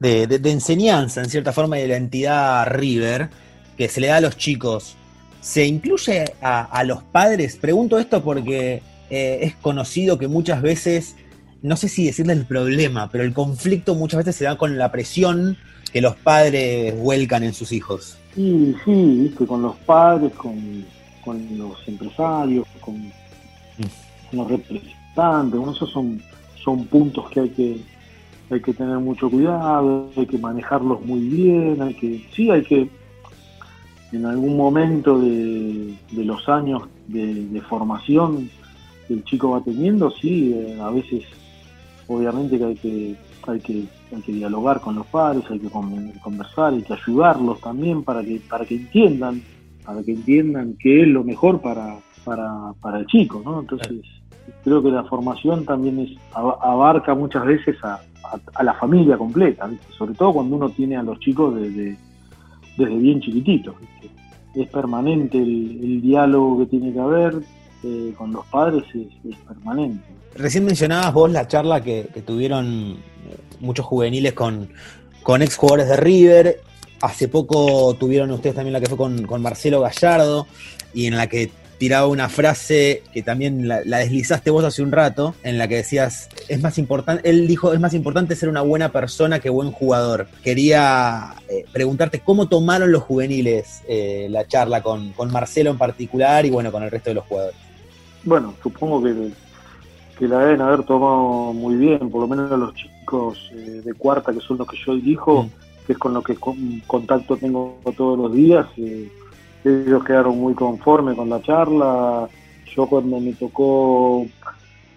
de- 0.00 0.50
enseñanza, 0.50 1.20
en 1.20 1.28
cierta 1.28 1.52
forma, 1.52 1.76
de 1.76 1.88
la 1.88 1.96
entidad 1.96 2.66
River, 2.70 3.28
que 3.76 3.88
se 3.88 4.00
le 4.00 4.06
da 4.06 4.16
a 4.16 4.20
los 4.22 4.36
chicos, 4.38 4.96
¿se 5.42 5.66
incluye 5.66 6.24
a, 6.40 6.62
a 6.62 6.84
los 6.84 7.02
padres? 7.02 7.56
Pregunto 7.56 7.98
esto 7.98 8.22
porque 8.24 8.82
eh, 9.10 9.38
es 9.42 9.54
conocido 9.56 10.18
que 10.18 10.26
muchas 10.28 10.62
veces, 10.62 11.16
no 11.62 11.76
sé 11.76 11.88
si 11.88 12.06
decirle 12.06 12.32
el 12.32 12.46
problema, 12.46 13.10
pero 13.10 13.24
el 13.24 13.34
conflicto 13.34 13.94
muchas 13.94 14.18
veces 14.18 14.36
se 14.36 14.44
da 14.44 14.56
con 14.56 14.78
la 14.78 14.90
presión 14.90 15.58
que 15.94 16.00
los 16.00 16.16
padres 16.16 16.92
vuelcan 17.00 17.44
en 17.44 17.54
sus 17.54 17.70
hijos. 17.70 18.18
y 18.36 18.74
sí 18.84 19.18
viste 19.22 19.46
con 19.46 19.62
los 19.62 19.76
padres 19.86 20.32
con, 20.34 20.84
con 21.24 21.56
los 21.56 21.76
empresarios 21.86 22.66
con, 22.80 22.96
con 24.28 24.38
los 24.38 24.50
representantes 24.50 25.56
bueno, 25.56 25.72
esos 25.72 25.88
son 25.90 26.20
son 26.64 26.84
puntos 26.86 27.30
que 27.30 27.40
hay 27.40 27.48
que 27.50 27.80
hay 28.50 28.60
que 28.60 28.74
tener 28.74 28.98
mucho 28.98 29.30
cuidado, 29.30 30.10
hay 30.16 30.26
que 30.26 30.36
manejarlos 30.36 31.00
muy 31.06 31.20
bien, 31.20 31.80
hay 31.80 31.94
que, 31.94 32.22
sí, 32.34 32.50
hay 32.50 32.62
que 32.62 32.88
en 34.12 34.26
algún 34.26 34.56
momento 34.56 35.18
de, 35.18 35.94
de 36.10 36.24
los 36.24 36.46
años 36.48 36.82
de, 37.06 37.46
de 37.46 37.60
formación 37.62 38.50
que 39.06 39.14
el 39.14 39.24
chico 39.24 39.50
va 39.50 39.60
teniendo, 39.62 40.10
sí, 40.10 40.52
eh, 40.54 40.78
a 40.80 40.90
veces 40.90 41.24
obviamente 42.06 42.58
que 42.58 42.64
hay 42.64 42.74
que, 42.74 43.16
hay 43.48 43.60
que 43.60 43.84
hay 44.14 44.22
que 44.22 44.32
dialogar 44.32 44.80
con 44.80 44.94
los 44.94 45.06
padres, 45.06 45.44
hay 45.50 45.58
que 45.58 45.68
con- 45.68 46.12
conversar, 46.22 46.72
hay 46.74 46.82
que 46.82 46.92
ayudarlos 46.94 47.60
también 47.60 48.02
para 48.04 48.22
que, 48.22 48.40
para 48.48 48.64
que 48.64 48.76
entiendan, 48.76 49.42
para 49.84 50.02
que 50.02 50.12
entiendan 50.12 50.76
qué 50.78 51.02
es 51.02 51.08
lo 51.08 51.24
mejor 51.24 51.60
para, 51.60 51.96
para, 52.24 52.72
para 52.80 52.98
el 53.00 53.06
chico, 53.06 53.42
¿no? 53.44 53.60
Entonces, 53.60 54.00
creo 54.62 54.82
que 54.82 54.90
la 54.90 55.04
formación 55.04 55.64
también 55.64 55.98
es 56.00 56.10
ab- 56.32 56.58
abarca 56.60 57.14
muchas 57.14 57.44
veces 57.44 57.76
a, 57.82 58.00
a- 58.54 58.62
la 58.62 58.74
familia 58.74 59.16
completa, 59.18 59.68
sobre 59.98 60.14
todo 60.14 60.32
cuando 60.34 60.56
uno 60.56 60.68
tiene 60.70 60.96
a 60.96 61.02
los 61.02 61.18
chicos 61.20 61.54
desde, 61.56 61.96
desde 62.78 62.96
bien 62.96 63.20
chiquititos. 63.20 63.74
Es 64.54 64.68
permanente 64.68 65.38
el 65.38 66.00
diálogo 66.00 66.58
que 66.60 66.66
tiene 66.66 66.92
que 66.92 67.00
haber 67.00 67.34
eh, 67.84 68.14
con 68.16 68.32
los 68.32 68.46
padres, 68.46 68.82
es, 68.94 69.08
es 69.30 69.36
permanente. 69.46 70.02
Recién 70.34 70.64
mencionabas 70.64 71.12
vos 71.12 71.30
la 71.30 71.46
charla 71.46 71.82
que, 71.82 72.08
tuvieron 72.26 72.96
eh, 72.96 73.36
muchos 73.60 73.84
juveniles 73.86 74.32
con, 74.32 74.70
con 75.22 75.42
ex 75.42 75.56
jugadores 75.56 75.88
de 75.88 75.96
River. 75.96 76.60
Hace 77.00 77.28
poco 77.28 77.94
tuvieron 77.94 78.30
ustedes 78.30 78.56
también 78.56 78.72
la 78.72 78.80
que 78.80 78.86
fue 78.86 78.96
con, 78.96 79.42
Marcelo 79.42 79.80
Gallardo 79.82 80.46
y 80.94 81.06
en 81.06 81.16
la 81.16 81.26
que 81.26 81.50
tiraba 81.76 82.06
una 82.06 82.28
frase 82.28 83.02
que 83.12 83.22
también 83.22 83.68
la, 83.68 83.82
la 83.84 83.98
deslizaste 83.98 84.50
vos 84.50 84.64
hace 84.64 84.82
un 84.82 84.90
rato, 84.90 85.34
en 85.42 85.58
la 85.58 85.68
que 85.68 85.76
decías, 85.76 86.28
es 86.48 86.62
más 86.62 86.78
importante, 86.78 87.28
él 87.28 87.46
dijo, 87.46 87.74
es 87.74 87.80
más 87.80 87.92
importante 87.94 88.36
ser 88.36 88.48
una 88.48 88.62
buena 88.62 88.90
persona 88.90 89.40
que 89.40 89.50
buen 89.50 89.72
jugador. 89.72 90.28
Quería 90.42 91.34
eh, 91.48 91.66
preguntarte 91.70 92.20
cómo 92.20 92.48
tomaron 92.48 92.90
los 92.90 93.02
juveniles 93.02 93.82
eh, 93.86 94.28
la 94.30 94.46
charla 94.48 94.82
con, 94.82 95.12
con 95.12 95.30
Marcelo 95.30 95.70
en 95.70 95.78
particular 95.78 96.46
y 96.46 96.50
bueno, 96.50 96.72
con 96.72 96.82
el 96.82 96.90
resto 96.90 97.10
de 97.10 97.14
los 97.14 97.24
jugadores. 97.24 97.63
Bueno, 98.24 98.56
supongo 98.62 99.02
que, 99.02 99.14
que 100.16 100.28
la 100.28 100.38
deben 100.40 100.62
haber 100.62 100.84
tomado 100.84 101.52
muy 101.52 101.76
bien, 101.76 102.10
por 102.10 102.22
lo 102.22 102.28
menos 102.28 102.50
los 102.58 102.74
chicos 102.74 103.38
eh, 103.52 103.82
de 103.84 103.94
cuarta, 103.94 104.32
que 104.32 104.40
son 104.40 104.58
los 104.58 104.66
que 104.66 104.76
yo 104.84 104.94
dirijo, 104.94 105.44
Mm. 105.44 105.50
que 105.86 105.92
es 105.92 105.98
con 105.98 106.14
los 106.14 106.24
que 106.24 106.34
con- 106.36 106.80
contacto 106.86 107.36
tengo 107.36 107.82
todos 107.96 108.18
los 108.18 108.32
días. 108.32 108.66
eh, 108.78 109.08
ellos 109.64 110.04
quedaron 110.04 110.38
muy 110.38 110.54
conformes 110.54 111.16
con 111.16 111.28
la 111.30 111.40
charla. 111.40 112.28
Yo 112.76 112.86
cuando 112.86 113.18
me 113.20 113.32
tocó 113.34 114.26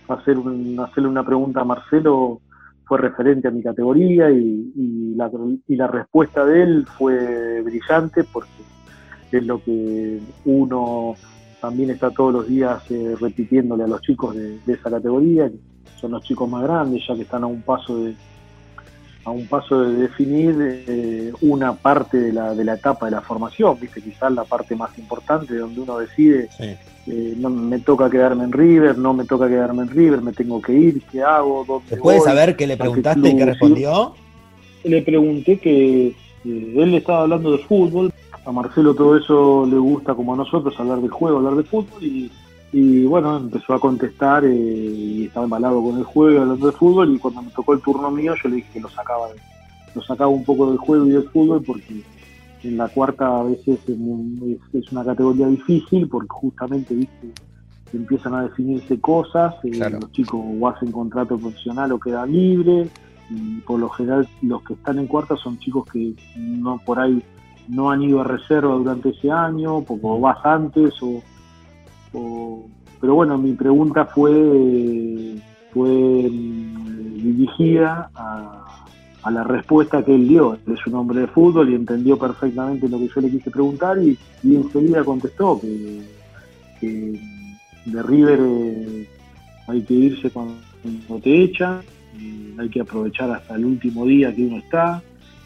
hacer 0.09 0.37
un- 0.37 0.77
hacerle 0.79 1.09
una 1.09 1.25
pregunta 1.25 1.61
a 1.61 1.65
Marcelo 1.65 2.41
fue 2.85 2.97
referente 2.97 3.47
a 3.47 3.51
mi 3.51 3.61
categoría 3.61 4.29
y, 4.31 4.71
y 4.75 5.15
la, 5.15 5.29
y 5.67 5.75
la 5.75 5.87
respuesta 5.87 6.45
de 6.45 6.63
él 6.63 6.87
fue 6.97 7.61
brillante 7.61 8.23
porque 8.25 8.63
es 9.31 9.43
lo 9.43 9.61
que 9.61 10.19
uno 10.45 11.17
también 11.61 11.89
está 11.89 12.09
todos 12.11 12.33
los 12.33 12.47
días 12.47 12.81
eh, 12.89 13.15
repitiéndole 13.19 13.83
a 13.83 13.87
los 13.87 14.01
chicos 14.01 14.35
de, 14.35 14.59
de 14.65 14.73
esa 14.73 14.89
categoría, 14.89 15.49
que 15.49 15.55
son 15.99 16.11
los 16.11 16.23
chicos 16.23 16.49
más 16.49 16.63
grandes, 16.63 17.01
ya 17.07 17.15
que 17.15 17.21
están 17.23 17.43
a 17.43 17.47
un 17.47 17.61
paso 17.61 17.97
de 18.03 18.13
a 19.25 19.29
un 19.31 19.45
paso 19.45 19.81
de 19.81 19.93
definir 20.03 20.55
eh, 20.87 21.33
una 21.41 21.73
parte 21.73 22.17
de 22.17 22.31
la, 22.31 22.55
de 22.55 22.63
la 22.63 22.75
etapa 22.75 23.07
de 23.07 23.11
la 23.11 23.19
formación, 23.21 23.77
viste, 23.77 24.01
quizás 24.01 24.31
la 24.31 24.45
parte 24.45 24.73
más 24.73 24.97
importante 24.97 25.53
donde 25.57 25.81
uno 25.81 25.97
decide 25.97 26.47
Sí. 26.57 26.75
eh, 27.07 27.33
no 27.37 27.49
me 27.49 27.79
toca 27.79 28.09
quedarme 28.09 28.45
en 28.45 28.53
River, 28.53 28.97
no 28.97 29.13
me 29.13 29.25
toca 29.25 29.49
quedarme 29.49 29.81
en 29.83 29.89
River, 29.89 30.21
me 30.21 30.31
tengo 30.31 30.61
que 30.61 30.71
ir, 30.71 31.01
¿qué 31.11 31.21
hago? 31.23 31.65
¿Dónde 31.67 31.89
¿Se 31.89 31.97
puede 31.97 32.19
voy? 32.19 32.25
saber 32.25 32.55
qué 32.55 32.67
le 32.67 32.75
¿A 32.75 32.77
qué 32.77 32.83
preguntaste 32.83 33.29
y 33.29 33.35
qué 33.35 33.45
respondió? 33.45 34.13
le 34.85 35.01
pregunté 35.01 35.57
que 35.59 36.07
eh, 36.07 36.13
él 36.45 36.93
estaba 36.93 37.23
hablando 37.23 37.51
de 37.51 37.57
fútbol, 37.65 38.13
a 38.47 38.51
Marcelo 38.51 38.93
todo 38.95 39.17
eso 39.17 39.65
le 39.65 39.77
gusta 39.77 40.15
como 40.15 40.33
a 40.33 40.37
nosotros 40.37 40.73
hablar 40.79 41.01
del 41.01 41.11
juego, 41.11 41.37
hablar 41.37 41.55
de 41.55 41.63
fútbol 41.63 42.01
y, 42.03 42.31
y 42.71 43.03
bueno, 43.05 43.37
empezó 43.37 43.73
a 43.73 43.79
contestar 43.79 44.45
eh, 44.45 44.55
y 44.55 45.25
estaba 45.25 45.43
embalado 45.45 45.83
con 45.83 45.97
el 45.97 46.03
juego 46.05 46.41
hablando 46.41 46.65
de 46.67 46.71
fútbol 46.73 47.13
y 47.13 47.19
cuando 47.19 47.41
me 47.41 47.51
tocó 47.51 47.73
el 47.73 47.81
turno 47.81 48.09
mío 48.09 48.33
yo 48.41 48.49
le 48.49 48.55
dije 48.57 48.69
que 48.73 48.79
lo 48.79 48.89
sacaba, 48.89 49.27
de- 49.27 49.41
lo 49.95 50.01
sacaba 50.01 50.29
un 50.29 50.43
poco 50.45 50.69
del 50.69 50.77
juego 50.77 51.05
y 51.07 51.11
del 51.11 51.29
fútbol 51.29 51.61
porque 51.63 52.01
en 52.63 52.77
la 52.77 52.87
cuarta 52.87 53.39
a 53.39 53.43
veces 53.43 53.79
es, 53.87 53.97
muy- 53.97 54.53
es- 54.53 54.75
es 54.85 54.91
una 54.91 55.03
categoría 55.03 55.47
difícil 55.47 56.07
porque 56.07 56.27
justamente 56.29 56.93
viste 56.95 57.27
empiezan 57.93 58.33
a 58.35 58.43
definirse 58.43 58.99
cosas, 58.99 59.55
eh, 59.63 59.69
los 59.89 60.11
chicos 60.11 60.41
o 60.43 60.67
hacen 60.67 60.91
contrato 60.91 61.37
profesional 61.37 61.91
o 61.93 61.99
quedan 61.99 62.31
libres 62.31 62.89
y 63.29 63.59
por 63.61 63.79
lo 63.79 63.89
general 63.89 64.27
los 64.41 64.61
que 64.63 64.73
están 64.73 64.99
en 64.99 65.07
cuarta 65.07 65.35
son 65.37 65.57
chicos 65.59 65.85
que 65.91 66.13
no 66.37 66.81
por 66.85 66.99
ahí 66.99 67.21
no 67.67 67.89
han 67.91 68.01
ido 68.03 68.21
a 68.21 68.23
reserva 68.23 68.73
durante 68.75 69.09
ese 69.09 69.29
año, 69.31 69.81
poco 69.81 70.19
vas 70.19 70.37
antes 70.45 70.93
o, 71.01 71.21
o- 72.13 72.65
pero 72.99 73.15
bueno 73.15 73.37
mi 73.37 73.53
pregunta 73.53 74.05
fue 74.05 75.35
fue 75.71 75.89
mm, 76.31 77.21
dirigida 77.23 78.09
a, 78.15 78.63
a 79.23 79.31
la 79.31 79.43
respuesta 79.43 80.03
que 80.03 80.15
él 80.15 80.27
dio. 80.27 80.53
Él 80.53 80.73
es 80.73 80.87
un 80.87 80.95
hombre 80.95 81.21
de 81.21 81.27
fútbol 81.27 81.69
y 81.69 81.75
entendió 81.75 82.17
perfectamente 82.17 82.87
lo 82.89 82.97
que 82.97 83.09
yo 83.13 83.21
le 83.21 83.29
quise 83.31 83.51
preguntar 83.51 84.01
y, 84.01 84.17
y 84.43 84.55
enseguida 84.55 85.03
contestó 85.03 85.59
que, 85.59 86.01
que 86.79 87.19
de 87.85 88.03
River 88.03 88.39
eh, 88.41 89.07
hay 89.67 89.81
que 89.81 89.93
irse 89.93 90.29
cuando 90.31 90.55
te 91.21 91.43
echan, 91.43 91.81
y 92.17 92.59
hay 92.59 92.69
que 92.69 92.81
aprovechar 92.81 93.29
hasta 93.31 93.55
el 93.55 93.65
último 93.65 94.05
día 94.05 94.33
que 94.33 94.45
uno 94.47 94.57
está 94.57 95.01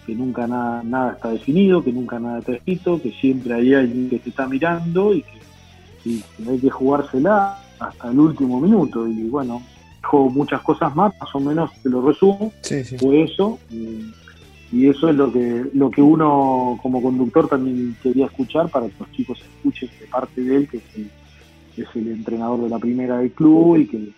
que 0.06 0.16
nunca 0.16 0.48
nada, 0.48 0.84
nada 0.84 1.14
está 1.14 1.30
definido, 1.30 1.84
que 1.84 1.92
nunca 1.92 2.20
nada 2.20 2.40
está 2.40 2.54
escrito, 2.54 3.02
que 3.02 3.12
siempre 3.12 3.54
hay 3.54 3.74
alguien 3.74 4.10
que 4.10 4.20
te 4.20 4.30
está 4.30 4.48
mirando 4.48 5.14
y 5.14 5.24
que, 5.24 6.50
hay 6.50 6.60
que 6.60 6.70
jugársela 6.70 7.60
hasta 7.80 8.10
el 8.10 8.20
último 8.20 8.60
minuto. 8.60 9.08
Y 9.08 9.30
bueno, 9.30 9.62
dijo 9.98 10.30
muchas 10.30 10.62
cosas 10.62 10.96
más, 10.96 11.14
más 11.20 11.36
o 11.36 11.40
menos 11.40 11.72
te 11.82 11.90
lo 11.90 12.02
resumo, 12.02 12.52
fue 13.00 13.24
eso. 13.24 13.60
y 14.72 14.88
eso 14.88 15.10
es 15.10 15.16
lo 15.16 15.32
que, 15.32 15.70
lo 15.74 15.92
que 15.92 16.02
uno 16.02 16.80
como 16.82 17.02
conductor 17.02 17.48
también 17.48 17.96
quería 18.02 18.26
escuchar 18.26 18.70
para 18.70 18.88
que 18.88 18.96
los 19.00 19.12
chicos 19.12 19.40
escuchen 19.40 19.90
de 20.00 20.08
parte 20.08 20.42
de 20.42 20.56
él, 20.56 20.68
que 20.68 20.78
es 20.78 21.96
el, 21.96 22.08
entrenador 22.08 22.62
de 22.62 22.70
la 22.70 22.80
primera 22.80 23.20
del 23.20 23.32
club 23.32 23.78
y 23.78 23.88
que, 23.88 24.10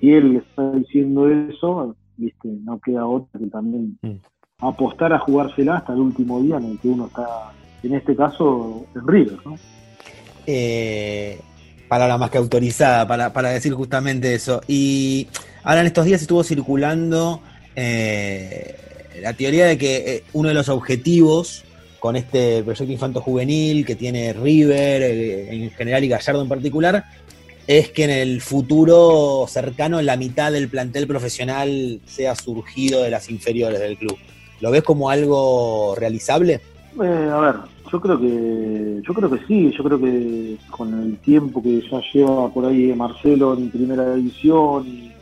si 0.00 0.10
él 0.10 0.32
le 0.32 0.38
está 0.38 0.70
diciendo 0.72 1.28
eso, 1.28 1.94
viste 2.16 2.48
no 2.64 2.78
queda 2.78 3.04
otra 3.04 3.38
que 3.38 3.46
también 3.46 3.98
mm 4.00 4.14
apostar 4.58 5.12
a 5.12 5.18
jugársela 5.18 5.76
hasta 5.76 5.92
el 5.92 6.00
último 6.00 6.40
día 6.40 6.56
en 6.56 6.64
el 6.64 6.78
que 6.78 6.88
uno 6.88 7.06
está, 7.06 7.52
en 7.82 7.94
este 7.94 8.16
caso, 8.16 8.86
en 8.94 9.06
River. 9.06 9.38
¿no? 9.44 9.58
Eh, 10.46 11.38
palabra 11.88 12.16
más 12.16 12.30
que 12.30 12.38
autorizada 12.38 13.06
para, 13.06 13.50
decir 13.50 13.74
justamente 13.74 14.34
eso. 14.34 14.60
Y 14.66 15.28
ahora 15.62 15.80
en 15.80 15.86
estos 15.88 16.06
días 16.06 16.22
estuvo 16.22 16.42
circulando 16.42 17.40
eh, 17.74 18.76
la 19.20 19.34
teoría 19.34 19.66
de 19.66 19.76
que 19.76 19.96
eh, 19.96 20.24
uno 20.32 20.48
de 20.48 20.54
los 20.54 20.68
objetivos 20.68 21.64
con 21.98 22.16
este 22.16 22.62
proyecto 22.62 22.92
infanto 22.92 23.20
juvenil 23.20 23.84
que 23.84 23.96
tiene 23.96 24.32
River 24.32 25.02
en 25.02 25.70
general 25.72 26.04
y 26.04 26.08
Gallardo 26.08 26.42
en 26.42 26.48
particular 26.48 27.04
es 27.66 27.90
que 27.90 28.04
en 28.04 28.10
el 28.10 28.40
futuro 28.40 29.46
cercano 29.48 30.00
la 30.02 30.16
mitad 30.16 30.52
del 30.52 30.68
plantel 30.68 31.06
profesional 31.08 32.00
sea 32.06 32.36
surgido 32.36 33.02
de 33.02 33.10
las 33.10 33.28
inferiores 33.28 33.80
del 33.80 33.96
club. 33.96 34.16
¿Lo 34.60 34.70
ves 34.70 34.82
como 34.82 35.10
algo 35.10 35.94
realizable? 35.96 36.60
Eh, 37.02 37.30
a 37.30 37.40
ver, 37.40 37.56
yo 37.92 38.00
creo 38.00 38.18
que 38.18 39.02
yo 39.06 39.14
creo 39.14 39.30
que 39.30 39.38
sí, 39.46 39.70
yo 39.76 39.84
creo 39.84 40.00
que 40.00 40.56
con 40.70 40.94
el 41.02 41.18
tiempo 41.18 41.62
que 41.62 41.82
ya 41.82 42.00
lleva 42.12 42.48
por 42.48 42.64
ahí 42.64 42.92
Marcelo 42.94 43.54
en 43.54 43.70
primera 43.70 44.14
división 44.14 44.86
y 44.86 45.12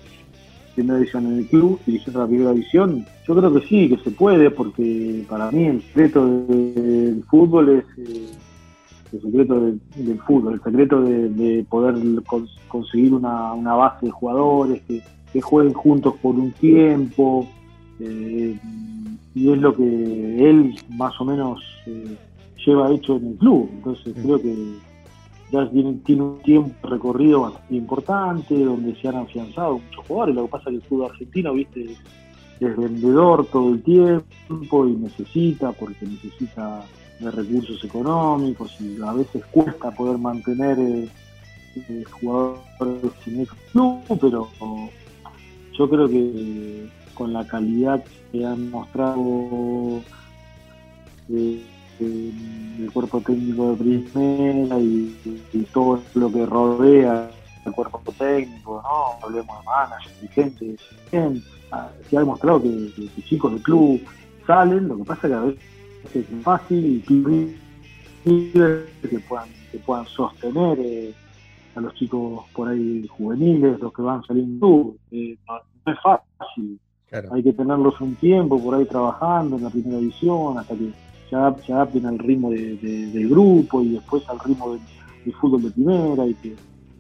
primera 0.75 0.99
división 0.99 1.27
en 1.27 1.39
el 1.39 1.47
club, 1.47 1.81
dirigiendo 1.85 2.21
la 2.21 2.27
primera 2.27 2.53
división, 2.53 3.07
yo 3.27 3.35
creo 3.35 3.53
que 3.53 3.67
sí, 3.67 3.89
que 3.89 3.97
se 3.99 4.11
puede, 4.11 4.51
porque 4.51 5.25
para 5.29 5.51
mí 5.51 5.67
el 5.67 5.83
secreto 5.83 6.27
del 6.27 7.25
fútbol 7.29 7.69
es 7.71 8.09
eh, 8.09 8.27
el 9.13 9.23
secreto 9.23 9.61
del, 9.61 10.21
fútbol, 10.27 10.55
el 10.55 10.63
secreto 10.63 11.01
de, 11.01 11.65
poder 11.69 11.95
conseguir 12.69 13.15
una, 13.15 13.75
base 13.75 14.07
de 14.07 14.13
jugadores 14.13 14.83
que 15.33 15.41
jueguen 15.41 15.75
juntos 15.75 16.15
por 16.23 16.37
un 16.37 16.53
tiempo. 16.53 17.49
Y 19.45 19.53
es 19.53 19.59
lo 19.59 19.77
que 19.77 19.85
él 19.85 20.75
más 20.89 21.21
o 21.21 21.25
menos 21.27 21.63
eh, 21.85 22.17
lleva 22.65 22.91
hecho 22.91 23.17
en 23.17 23.27
el 23.27 23.35
club. 23.37 23.69
Entonces 23.75 24.15
creo 24.23 24.41
que 24.41 24.57
ya 25.53 25.69
tiene, 25.69 25.99
tiene, 26.07 26.23
un 26.23 26.39
tiempo 26.39 26.89
recorrido 26.89 27.43
bastante 27.43 27.75
importante, 27.75 28.59
donde 28.59 28.97
se 28.97 29.09
han 29.09 29.17
afianzado 29.17 29.81
muchos 29.81 30.07
jugadores. 30.07 30.35
Lo 30.35 30.45
que 30.47 30.51
pasa 30.51 30.63
es 30.63 30.71
que 30.71 30.77
el 30.77 30.83
fútbol 30.89 31.11
argentino, 31.11 31.53
viste, 31.53 31.85
es 32.59 32.77
vendedor 32.79 33.45
todo 33.53 33.75
el 33.75 33.83
tiempo 33.83 34.89
y 34.89 34.93
necesita, 34.93 35.73
porque 35.73 36.07
necesita 36.07 36.87
de 37.21 37.31
recursos 37.31 37.85
económicos 37.85 38.75
y 38.81 38.99
a 39.03 39.13
veces 39.13 39.45
cuesta 39.51 39.91
poder 39.91 40.17
mantener 40.17 40.79
eh, 40.79 41.09
eh, 41.77 42.05
jugadores 42.11 43.13
en 43.27 43.41
el 43.41 43.49
club, 43.73 44.01
pero 44.19 44.49
yo 45.77 45.91
creo 45.91 46.09
que 46.09 46.89
con 47.15 47.33
la 47.33 47.47
calidad 47.47 48.05
que 48.33 48.45
han 48.45 48.71
mostrado 48.71 50.03
eh, 51.31 51.63
el 52.01 52.91
cuerpo 52.93 53.21
técnico 53.21 53.71
de 53.71 53.77
primera 53.77 54.79
y, 54.79 55.67
todo 55.73 56.03
lo 56.15 56.33
que 56.33 56.47
rodea 56.47 57.31
el 57.65 57.73
cuerpo 57.73 58.01
técnico, 58.19 58.83
¿no? 58.83 59.27
hablemos 59.27 59.59
de 59.59 59.65
managers, 59.65 60.21
dirigentes, 60.21 60.81
ah, 61.73 61.89
se 62.09 62.17
ha 62.17 62.21
demostrado 62.21 62.63
que, 62.63 62.93
chicos 63.23 63.53
del 63.53 63.63
club 63.63 64.01
salen, 64.47 64.89
lo 64.89 64.99
que 64.99 65.05
pasa 65.05 65.27
es 65.27 65.33
que 65.33 65.35
a 65.35 65.41
veces 65.41 65.63
es 66.15 66.43
fácil 66.43 66.85
y 66.85 67.01
que 69.09 69.19
puedan, 69.29 69.49
que 69.73 69.79
puedan 69.79 70.07
sostener 70.07 70.79
eh, 70.81 71.15
a 71.75 71.81
los 71.81 71.95
chicos 71.95 72.45
por 72.53 72.69
ahí 72.69 73.07
juveniles, 73.09 73.81
los 73.81 73.93
que 73.93 74.03
van 74.03 74.23
saliendo, 74.25 74.95
eh, 75.11 75.37
no 75.47 75.93
es 75.93 75.99
fácil 76.03 76.79
hay 77.33 77.43
que 77.43 77.53
tenerlos 77.53 78.01
un 78.01 78.15
tiempo 78.17 78.63
por 78.63 78.75
ahí 78.75 78.85
trabajando 78.85 79.57
en 79.57 79.65
la 79.65 79.71
primera 79.71 79.99
edición 79.99 80.59
hasta 80.59 80.75
que 80.75 80.91
se, 81.31 81.73
adapten 81.73 82.07
al 82.07 82.19
ritmo 82.19 82.51
del 82.51 83.29
grupo 83.29 83.83
y 83.83 83.91
después 83.91 84.29
al 84.29 84.39
ritmo 84.41 84.73
del, 84.73 84.81
fútbol 85.41 85.63
de 85.63 85.71
primera 85.71 86.27
y 86.27 86.35
que, 86.35 86.55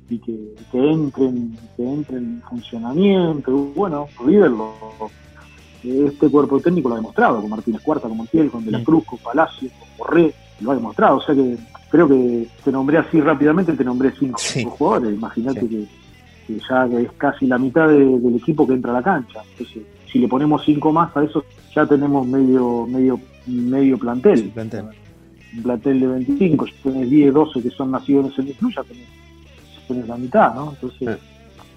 y 0.09 0.18
que, 0.18 0.55
entren 0.72 1.57
que 1.77 1.83
entren 1.83 2.24
en 2.24 2.42
funcionamiento. 2.42 3.53
Bueno, 3.74 4.09
líderlo. 4.27 4.72
Este 5.83 6.31
cuerpo 6.31 6.59
técnico 6.61 6.88
lo 6.88 6.94
ha 6.94 6.98
demostrado, 6.98 7.42
con 7.42 7.50
Martínez 7.50 7.83
Cuarta, 7.83 8.09
con 8.09 8.16
Montiel, 8.16 8.50
con 8.50 8.64
De 8.64 8.70
la 8.70 8.83
Cruz, 8.83 9.05
con 9.05 9.18
Palacio, 9.18 9.68
con 9.79 9.88
Borré, 9.98 10.33
lo 10.61 10.70
ha 10.70 10.74
demostrado. 10.74 11.18
O 11.18 11.20
sea 11.20 11.35
que 11.35 11.59
creo 11.90 12.09
que 12.09 12.48
te 12.64 12.72
nombré 12.72 12.98
así 12.98 13.20
rápidamente, 13.20 13.74
te 13.74 13.85
nombré 13.85 14.12
cinco, 14.18 14.38
jugadores. 14.70 15.14
Imagínate 15.14 15.68
que, 15.68 15.87
ya 16.48 16.87
es 16.87 17.12
casi 17.12 17.46
la 17.46 17.59
mitad 17.59 17.88
del 17.88 18.37
equipo 18.37 18.66
que 18.66 18.72
entra 18.72 18.92
a 18.92 18.94
la 18.94 19.03
cancha. 19.03 19.42
Entonces, 19.53 19.83
si 20.14 20.20
le 20.20 20.29
ponemos 20.29 20.64
cinco 20.64 20.92
más 20.92 21.14
a 21.16 21.24
eso, 21.24 21.44
ya 21.74 21.85
tenemos 21.87 22.24
medio 22.24 22.87
medio 22.87 23.18
medio 23.48 23.98
plantel. 23.98 24.53
Un 25.57 25.62
plantel 25.64 25.98
de 25.98 26.07
25, 26.07 26.66
si 26.68 26.72
tenés 26.85 27.11
10, 27.11 27.35
12 27.35 27.62
que 27.62 27.70
son 27.70 27.90
nacidos 27.90 28.38
en 28.38 28.46
el 28.46 28.55
club, 28.55 28.72
ya 28.77 28.85
tenés, 28.85 30.07
la 30.07 30.16
mitad, 30.16 30.55
¿no? 30.55 30.70
Entonces, 30.70 31.18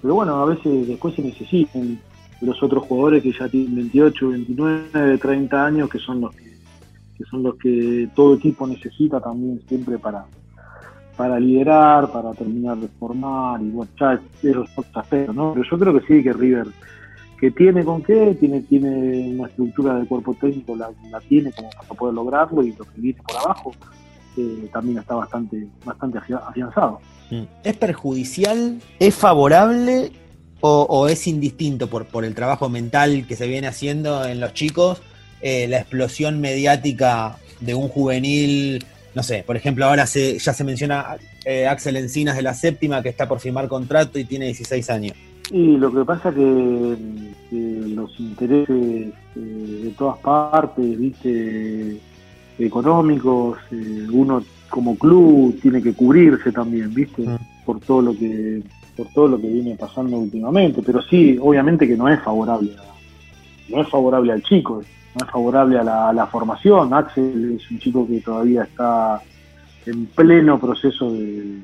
pero 0.00 0.14
bueno, 0.14 0.36
a 0.36 0.44
veces 0.44 0.86
después 0.86 1.16
se 1.16 1.22
necesitan 1.22 1.98
los 2.40 2.62
otros 2.62 2.84
jugadores 2.84 3.24
que 3.24 3.32
ya 3.32 3.48
tienen 3.48 3.74
28, 3.74 4.28
29, 4.28 5.18
30 5.18 5.66
años, 5.66 5.90
que 5.90 5.98
son 5.98 6.20
los 6.20 6.32
que, 6.36 7.24
son 7.28 7.42
los 7.42 7.56
que 7.56 8.08
todo 8.14 8.36
equipo 8.36 8.68
necesita 8.68 9.20
también 9.20 9.60
siempre 9.66 9.98
para, 9.98 10.24
para 11.16 11.40
liderar, 11.40 12.12
para 12.12 12.32
terminar 12.34 12.76
de 12.76 12.86
formar, 13.00 13.60
y 13.62 13.70
bueno, 13.70 13.90
ya 13.98 14.12
es 14.12 14.54
los 14.54 14.70
aspectos, 14.94 15.34
¿no? 15.34 15.54
Pero 15.54 15.68
yo 15.68 15.76
creo 15.76 15.98
que 15.98 16.06
sí, 16.06 16.22
que 16.22 16.32
River 16.32 16.68
que 17.40 17.50
tiene 17.50 17.84
con 17.84 18.02
qué, 18.02 18.36
tiene, 18.38 18.60
tiene 18.62 19.34
una 19.34 19.48
estructura 19.48 19.98
de 19.98 20.06
cuerpo 20.06 20.34
técnico, 20.34 20.74
la, 20.76 20.90
tiene 21.28 21.52
como 21.52 21.70
para 21.70 21.88
poder 21.88 22.14
lograrlo 22.14 22.62
y 22.62 22.72
lo 22.72 22.84
que 22.84 23.00
viene 23.00 23.22
por 23.26 23.36
abajo 23.36 23.72
eh, 24.36 24.68
también 24.72 24.98
está 24.98 25.14
bastante, 25.14 25.68
bastante 25.84 26.18
afianzado. 26.18 27.00
Mm. 27.30 27.42
¿Es 27.62 27.76
perjudicial? 27.76 28.80
¿Es 28.98 29.14
favorable 29.14 30.10
o, 30.60 31.06
es 31.08 31.28
indistinto 31.28 31.86
por, 31.88 32.06
por 32.06 32.24
el 32.24 32.34
trabajo 32.34 32.68
mental 32.68 33.26
que 33.28 33.36
se 33.36 33.46
viene 33.46 33.68
haciendo 33.68 34.24
en 34.24 34.40
los 34.40 34.54
chicos? 34.54 35.00
Eh, 35.40 35.68
la 35.68 35.78
explosión 35.78 36.40
mediática 36.40 37.36
de 37.60 37.74
un 37.74 37.88
juvenil, 37.88 38.84
no 39.14 39.22
sé, 39.22 39.44
por 39.46 39.56
ejemplo, 39.56 39.86
ahora 39.86 40.06
se, 40.06 40.38
ya 40.38 40.52
se 40.52 40.64
menciona 40.64 41.16
eh, 41.44 41.68
Axel 41.68 41.96
Encinas 41.96 42.36
de 42.36 42.42
la 42.42 42.54
séptima 42.54 43.02
que 43.02 43.08
está 43.08 43.28
por 43.28 43.38
firmar 43.38 43.68
contrato 43.68 44.18
y 44.18 44.24
tiene 44.24 44.46
16 44.46 44.90
años. 44.90 45.16
Y 45.50 45.76
lo 45.78 45.92
que 45.92 46.04
pasa 46.04 46.32
que, 46.32 46.96
que 47.48 47.82
los 47.94 48.18
intereses 48.20 49.12
eh, 49.36 49.80
de 49.84 49.90
todas 49.96 50.18
partes, 50.18 50.98
viste, 50.98 51.98
económicos, 52.58 53.58
eh, 53.70 54.06
uno 54.12 54.42
como 54.68 54.96
club 54.96 55.58
tiene 55.60 55.82
que 55.82 55.94
cubrirse 55.94 56.52
también, 56.52 56.92
viste, 56.92 57.22
mm. 57.22 57.64
por 57.64 57.80
todo 57.80 58.02
lo 58.02 58.12
que 58.12 58.62
por 58.96 59.06
todo 59.12 59.28
lo 59.28 59.40
que 59.40 59.46
viene 59.46 59.76
pasando 59.76 60.18
últimamente, 60.18 60.82
pero 60.84 61.00
sí, 61.00 61.38
obviamente 61.40 61.86
que 61.86 61.96
no 61.96 62.08
es 62.08 62.20
favorable, 62.20 62.72
no 63.68 63.80
es 63.80 63.88
favorable 63.88 64.32
al 64.32 64.42
chico, 64.42 64.82
no 65.14 65.24
es 65.24 65.30
favorable 65.30 65.78
a 65.78 65.84
la, 65.84 66.08
a 66.08 66.12
la 66.12 66.26
formación. 66.26 66.92
Axel 66.92 67.58
es 67.60 67.70
un 67.70 67.78
chico 67.78 68.08
que 68.08 68.20
todavía 68.20 68.64
está 68.64 69.22
en 69.86 70.06
pleno 70.06 70.58
proceso 70.58 71.12
de 71.12 71.60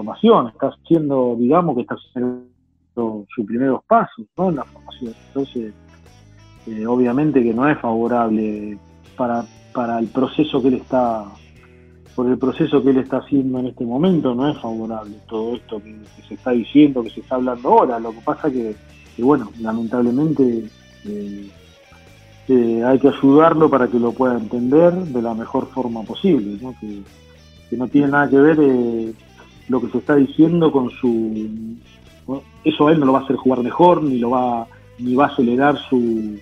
formación, 0.00 0.48
está 0.48 0.68
haciendo, 0.68 1.36
digamos, 1.38 1.76
que 1.76 1.82
está 1.82 1.94
haciendo 1.94 3.26
sus 3.34 3.46
primeros 3.46 3.84
pasos 3.84 4.24
en 4.36 4.56
la 4.56 4.64
formación. 4.64 5.14
Entonces, 5.28 5.74
eh, 6.66 6.86
obviamente 6.86 7.42
que 7.42 7.52
no 7.52 7.68
es 7.68 7.78
favorable 7.78 8.78
para, 9.16 9.44
para 9.74 9.98
el 9.98 10.08
proceso 10.08 10.60
que 10.62 10.68
él 10.68 10.74
está, 10.74 11.24
por 12.14 12.28
el 12.28 12.38
proceso 12.38 12.82
que 12.82 12.90
él 12.90 12.98
está 12.98 13.18
haciendo 13.18 13.58
en 13.58 13.66
este 13.66 13.84
momento, 13.84 14.34
no 14.34 14.48
es 14.48 14.58
favorable 14.58 15.16
todo 15.28 15.56
esto 15.56 15.82
que, 15.82 15.94
se 16.26 16.34
está 16.34 16.52
diciendo, 16.52 17.02
que 17.02 17.10
se 17.10 17.20
está 17.20 17.36
hablando 17.36 17.68
ahora. 17.68 17.98
Lo 17.98 18.12
que 18.12 18.20
pasa 18.20 18.50
que, 18.50 18.74
que 19.16 19.22
bueno, 19.22 19.50
lamentablemente 19.60 20.64
eh, 21.04 21.50
eh, 22.48 22.82
hay 22.84 22.98
que 22.98 23.08
ayudarlo 23.08 23.68
para 23.68 23.86
que 23.86 23.98
lo 23.98 24.12
pueda 24.12 24.36
entender 24.36 24.92
de 24.92 25.22
la 25.22 25.34
mejor 25.34 25.66
forma 25.66 26.02
posible, 26.02 26.58
Que, 26.80 27.02
que 27.68 27.76
no 27.76 27.86
tiene 27.86 28.08
nada 28.08 28.28
que 28.28 28.38
ver 28.38 29.14
lo 29.70 29.80
que 29.80 29.88
se 29.88 29.98
está 29.98 30.16
diciendo 30.16 30.72
con 30.72 30.90
su 30.90 31.76
eso 32.64 32.88
a 32.88 32.92
él 32.92 33.00
no 33.00 33.06
lo 33.06 33.12
va 33.12 33.20
a 33.20 33.22
hacer 33.22 33.36
jugar 33.36 33.62
mejor 33.62 34.02
ni 34.02 34.18
lo 34.18 34.30
va 34.30 34.66
ni 34.98 35.14
va 35.14 35.26
a 35.26 35.28
acelerar 35.28 35.78
su, 35.88 36.38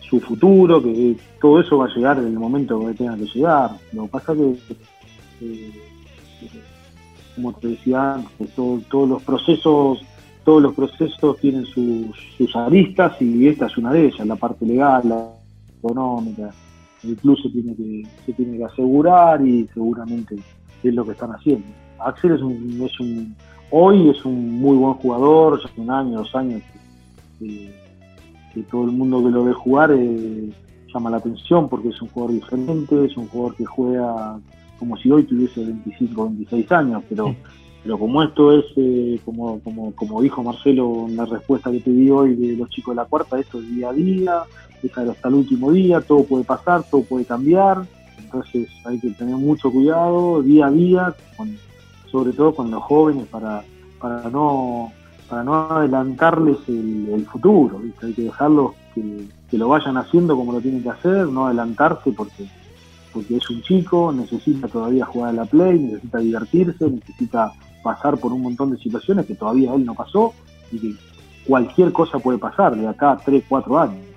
su 0.00 0.20
futuro, 0.20 0.82
que 0.82 1.16
todo 1.40 1.60
eso 1.60 1.78
va 1.78 1.86
a 1.86 1.94
llegar 1.94 2.18
en 2.18 2.26
el 2.26 2.38
momento 2.38 2.84
que 2.86 2.92
tenga 2.92 3.16
que 3.16 3.24
llegar. 3.24 3.70
Lo 3.94 4.02
que 4.02 4.08
pasa 4.10 4.34
que, 4.34 4.58
eh, 5.40 5.70
como 7.34 7.54
te 7.54 7.68
decía 7.68 8.16
antes, 8.16 8.54
todos 8.54 9.08
los 9.08 9.22
procesos 9.22 10.04
todos 10.44 10.60
los 10.60 10.74
procesos 10.74 11.38
tienen 11.38 11.64
sus, 11.64 12.08
sus 12.36 12.54
aristas 12.56 13.20
y 13.22 13.46
esta 13.46 13.66
es 13.66 13.78
una 13.78 13.92
de 13.92 14.06
ellas, 14.06 14.26
la 14.26 14.36
parte 14.36 14.66
legal, 14.66 15.02
la 15.08 15.28
económica. 15.78 16.50
El 17.04 17.16
club 17.16 17.38
tiene 17.52 17.74
que, 17.76 18.02
se 18.26 18.32
tiene 18.32 18.58
que 18.58 18.64
asegurar 18.64 19.40
y 19.46 19.68
seguramente 19.72 20.36
es 20.82 20.94
lo 20.94 21.04
que 21.04 21.12
están 21.12 21.30
haciendo. 21.30 21.66
Axel 22.04 22.32
es 22.32 22.40
un, 22.40 22.82
es 22.82 23.00
un 23.00 23.34
hoy 23.70 24.10
es 24.10 24.24
un 24.24 24.60
muy 24.60 24.76
buen 24.76 24.94
jugador, 24.94 25.58
ya 25.60 25.68
hace 25.68 25.80
un 25.80 25.90
año, 25.90 26.18
dos 26.18 26.34
años 26.34 26.62
que, 27.38 27.70
todo 28.70 28.84
el 28.84 28.92
mundo 28.92 29.24
que 29.24 29.30
lo 29.30 29.44
ve 29.44 29.52
jugar 29.54 29.90
eh, 29.92 30.50
llama 30.92 31.10
la 31.10 31.16
atención 31.16 31.68
porque 31.68 31.88
es 31.88 32.00
un 32.02 32.08
jugador 32.08 32.34
diferente, 32.34 33.04
es 33.06 33.16
un 33.16 33.26
jugador 33.28 33.56
que 33.56 33.64
juega 33.64 34.38
como 34.78 34.96
si 34.98 35.10
hoy 35.10 35.22
tuviese 35.22 35.64
25 35.64 36.20
o 36.20 36.24
26 36.26 36.72
años, 36.72 37.02
pero, 37.08 37.34
pero 37.82 37.98
como 37.98 38.22
esto 38.22 38.58
es, 38.58 38.64
eh, 38.76 39.18
como, 39.24 39.60
como, 39.60 39.94
como 39.94 40.20
dijo 40.20 40.42
Marcelo 40.42 41.06
en 41.08 41.16
la 41.16 41.24
respuesta 41.24 41.70
que 41.70 41.80
te 41.80 41.90
di 41.90 42.10
hoy 42.10 42.34
de 42.34 42.56
los 42.56 42.68
chicos 42.68 42.94
de 42.94 43.02
la 43.02 43.08
cuarta, 43.08 43.38
esto 43.38 43.58
es 43.58 43.74
día 43.74 43.88
a 43.88 43.92
día, 43.92 44.42
es 44.82 44.98
hasta 44.98 45.28
el 45.28 45.34
último 45.34 45.72
día, 45.72 46.00
todo 46.00 46.24
puede 46.24 46.44
pasar, 46.44 46.82
todo 46.90 47.02
puede 47.04 47.24
cambiar, 47.24 47.86
entonces 48.18 48.68
hay 48.84 48.98
que 48.98 49.10
tener 49.10 49.36
mucho 49.36 49.70
cuidado 49.70 50.42
día 50.42 50.66
a 50.66 50.70
día, 50.70 51.14
sobre 52.12 52.32
todo 52.32 52.54
con 52.54 52.70
los 52.70 52.82
jóvenes 52.82 53.26
para, 53.26 53.64
para 53.98 54.28
no 54.28 54.92
para 55.28 55.44
no 55.44 55.54
adelantarles 55.54 56.58
el, 56.68 57.26
futuro, 57.26 57.80
hay 58.02 58.12
que 58.12 58.22
dejarlos 58.22 58.72
que, 58.94 59.26
lo 59.56 59.68
vayan 59.68 59.96
haciendo 59.96 60.36
como 60.36 60.52
lo 60.52 60.60
tienen 60.60 60.82
que 60.82 60.90
hacer, 60.90 61.26
no 61.28 61.46
adelantarse 61.46 62.12
porque 62.12 62.46
porque 63.14 63.36
es 63.36 63.50
un 63.50 63.62
chico, 63.62 64.12
necesita 64.12 64.68
todavía 64.68 65.04
jugar 65.04 65.30
a 65.30 65.32
la 65.32 65.44
play, 65.44 65.78
necesita 65.78 66.18
divertirse, 66.18 66.90
necesita 66.90 67.52
pasar 67.82 68.18
por 68.18 68.32
un 68.32 68.42
montón 68.42 68.70
de 68.70 68.78
situaciones 68.78 69.26
que 69.26 69.34
todavía 69.34 69.74
él 69.74 69.84
no 69.84 69.94
pasó 69.94 70.34
y 70.70 70.78
que 70.78 70.94
cualquier 71.46 71.92
cosa 71.92 72.18
puede 72.18 72.38
pasar 72.38 72.76
de 72.76 72.86
acá 72.86 73.12
a 73.12 73.16
3, 73.18 73.44
4 73.48 73.78
años. 73.78 74.11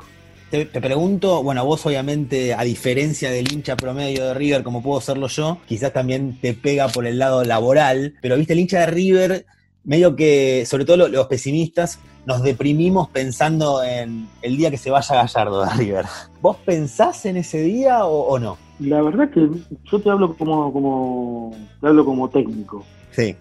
Te, 0.63 0.79
pregunto, 0.79 1.43
bueno, 1.43 1.65
vos 1.65 1.85
obviamente, 1.85 2.53
a 2.53 2.63
diferencia 2.63 3.29
del 3.29 3.51
hincha 3.51 3.75
promedio 3.75 4.27
de 4.27 4.33
River, 4.33 4.63
como 4.63 4.81
puedo 4.81 5.01
serlo 5.01 5.27
yo, 5.27 5.57
quizás 5.67 5.91
también 5.91 6.39
te 6.39 6.53
pega 6.53 6.87
por 6.87 7.05
el 7.05 7.19
lado 7.19 7.43
laboral, 7.43 8.13
pero 8.21 8.37
viste, 8.37 8.53
el 8.53 8.59
hincha 8.59 8.79
de 8.79 8.85
River, 8.85 9.45
medio 9.83 10.15
que, 10.15 10.65
sobre 10.65 10.85
todo 10.85 11.09
los, 11.09 11.27
pesimistas, 11.27 11.99
nos 12.25 12.41
deprimimos 12.41 13.09
pensando 13.09 13.83
en 13.83 14.29
el 14.41 14.55
día 14.55 14.71
que 14.71 14.77
se 14.77 14.89
vaya 14.91 15.15
Gallardo 15.15 15.65
de 15.65 15.69
River. 15.71 16.05
¿Vos 16.41 16.55
pensás 16.65 17.25
en 17.25 17.37
ese 17.37 17.61
día 17.61 18.05
o, 18.05 18.39
no? 18.39 18.57
La 18.79 19.01
verdad 19.01 19.29
que 19.29 19.49
yo 19.91 19.99
te 19.99 20.09
hablo 20.09 20.35
como, 20.37 20.71
como, 20.71 21.55
te 21.81 21.87
hablo 21.87 22.05
como 22.05 22.29
técnico. 22.29 22.83
Sí. 23.11 23.35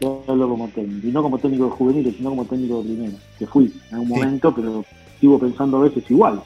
Te 0.00 0.06
hablo 0.06 0.48
como 0.48 0.68
técnico, 0.68 1.06
y 1.06 1.10
no 1.10 1.22
como 1.22 1.38
técnico 1.38 1.64
de 1.66 1.70
juveniles, 1.70 2.16
sino 2.16 2.30
como 2.30 2.44
técnico 2.46 2.82
de 2.82 2.84
primera, 2.84 3.18
que 3.38 3.46
fui 3.46 3.74
en 3.88 3.94
algún 3.94 4.08
momento, 4.08 4.54
pero 4.54 4.84
sigo 5.20 5.38
pensando 5.38 5.78
a 5.78 5.82
veces 5.82 6.10
igual. 6.10 6.40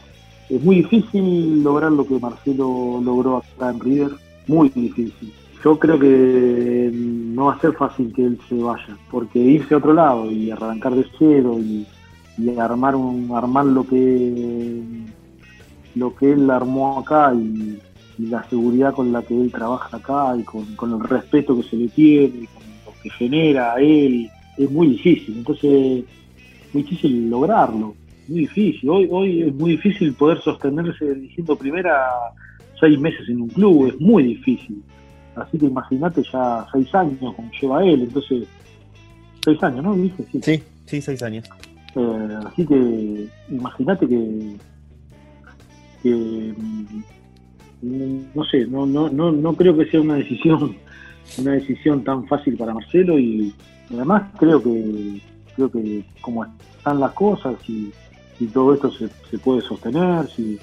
Es 0.49 0.63
muy 0.63 0.77
difícil 0.77 1.63
lograr 1.63 1.93
lo 1.93 2.07
que 2.07 2.19
Marcelo 2.19 3.01
logró 3.03 3.39
acá 3.39 3.71
en 3.71 3.81
River, 3.81 4.11
muy 4.49 4.69
difícil. 4.69 5.33
Yo 5.65 5.79
creo 5.79 5.99
que 5.99 6.91
no 6.93 7.47
va 7.47 7.55
a 7.55 7.61
ser 7.61 7.73
fácil 7.75 8.13
que 8.13 8.25
él 8.25 8.39
se 8.49 8.57
vaya, 8.57 8.97
porque 9.11 9.39
irse 9.39 9.75
a 9.75 9.79
otro 9.79 9.95
lado 9.95 10.31
y 10.31 10.51
arrancar 10.51 10.95
de 10.95 11.07
cero 11.19 11.59
y, 11.59 11.87
armar 12.59 12.97
un 12.97 13.31
armar 13.35 13.67
lo 13.67 13.87
que 13.87 14.83
lo 15.95 16.15
que 16.17 16.33
él 16.33 16.51
armó 16.51 16.99
acá 16.99 17.33
y, 17.35 17.79
la 18.19 18.43
seguridad 18.49 18.95
con 18.95 19.11
la 19.11 19.23
que 19.23 19.39
él 19.41 19.51
trabaja 19.51 19.97
acá 19.97 20.37
y 20.39 20.43
con, 20.43 20.77
con 20.77 20.93
el 20.93 21.01
respeto 21.01 21.57
que 21.57 21.63
se 21.63 21.77
le 21.77 21.89
tiene, 21.89 22.47
con 22.55 22.63
lo 22.85 22.93
que 23.03 23.11
genera 23.11 23.73
a 23.73 23.81
él, 23.81 24.29
es 24.59 24.71
muy 24.71 24.89
difícil. 24.89 25.39
Entonces, 25.39 26.05
muy 26.73 26.83
difícil 26.83 27.31
lograrlo 27.31 27.95
muy 28.29 28.41
difícil. 28.41 28.91
Hoy, 28.91 29.09
hoy 29.11 29.43
es 29.43 29.55
muy 29.55 29.73
difícil 29.73 30.13
poder 30.15 30.41
sostenerse 30.41 31.15
diciendo 31.15 31.57
primera 31.57 32.07
seis 32.81 32.99
meses 32.99 33.29
en 33.29 33.43
un 33.43 33.49
club, 33.49 33.89
es 33.89 34.01
muy 34.01 34.23
difícil. 34.25 34.83
Así 35.37 35.59
que 35.59 35.67
imagínate 35.67 36.23
ya 36.31 36.67
seis 36.73 36.95
años 36.95 37.19
como 37.21 37.51
lleva 37.61 37.85
él, 37.85 38.03
entonces 38.03 38.47
seis 39.45 39.63
años, 39.63 39.85
¿no? 39.85 39.95
Dije, 39.95 40.25
sí. 40.31 40.41
sí, 40.43 40.63
sí, 40.87 41.01
seis 41.01 41.23
años. 41.23 41.49
Eh, 41.95 42.39
así 42.47 42.67
que 42.67 43.29
imagínate 43.51 44.09
que, 44.09 44.57
que 46.03 46.55
mm, 47.83 48.25
no 48.35 48.45
sé, 48.45 48.67
no, 48.67 48.87
no, 48.87 49.09
no, 49.09 49.33
no 49.33 49.55
creo 49.55 49.77
que 49.77 49.87
sea 49.87 50.01
una 50.01 50.17
decisión, 50.17 50.77
una 51.39 51.53
decisión 51.53 52.05
tan 52.05 52.27
fácil 52.27 52.57
para 52.57 52.75
Marcelo 52.75 53.19
y 53.19 53.55
además 53.93 54.23
creo 54.39 54.63
que 54.63 55.21
creo 55.55 55.71
que 55.71 56.05
como 56.21 56.45
están 56.45 57.01
las 57.01 57.13
cosas 57.13 57.57
y 57.69 57.93
si 58.43 58.49
todo 58.49 58.75
esto 58.75 58.91
se, 58.91 59.09
se 59.31 59.39
puede 59.39 59.63
sostener, 59.63 60.29
si, 60.29 60.59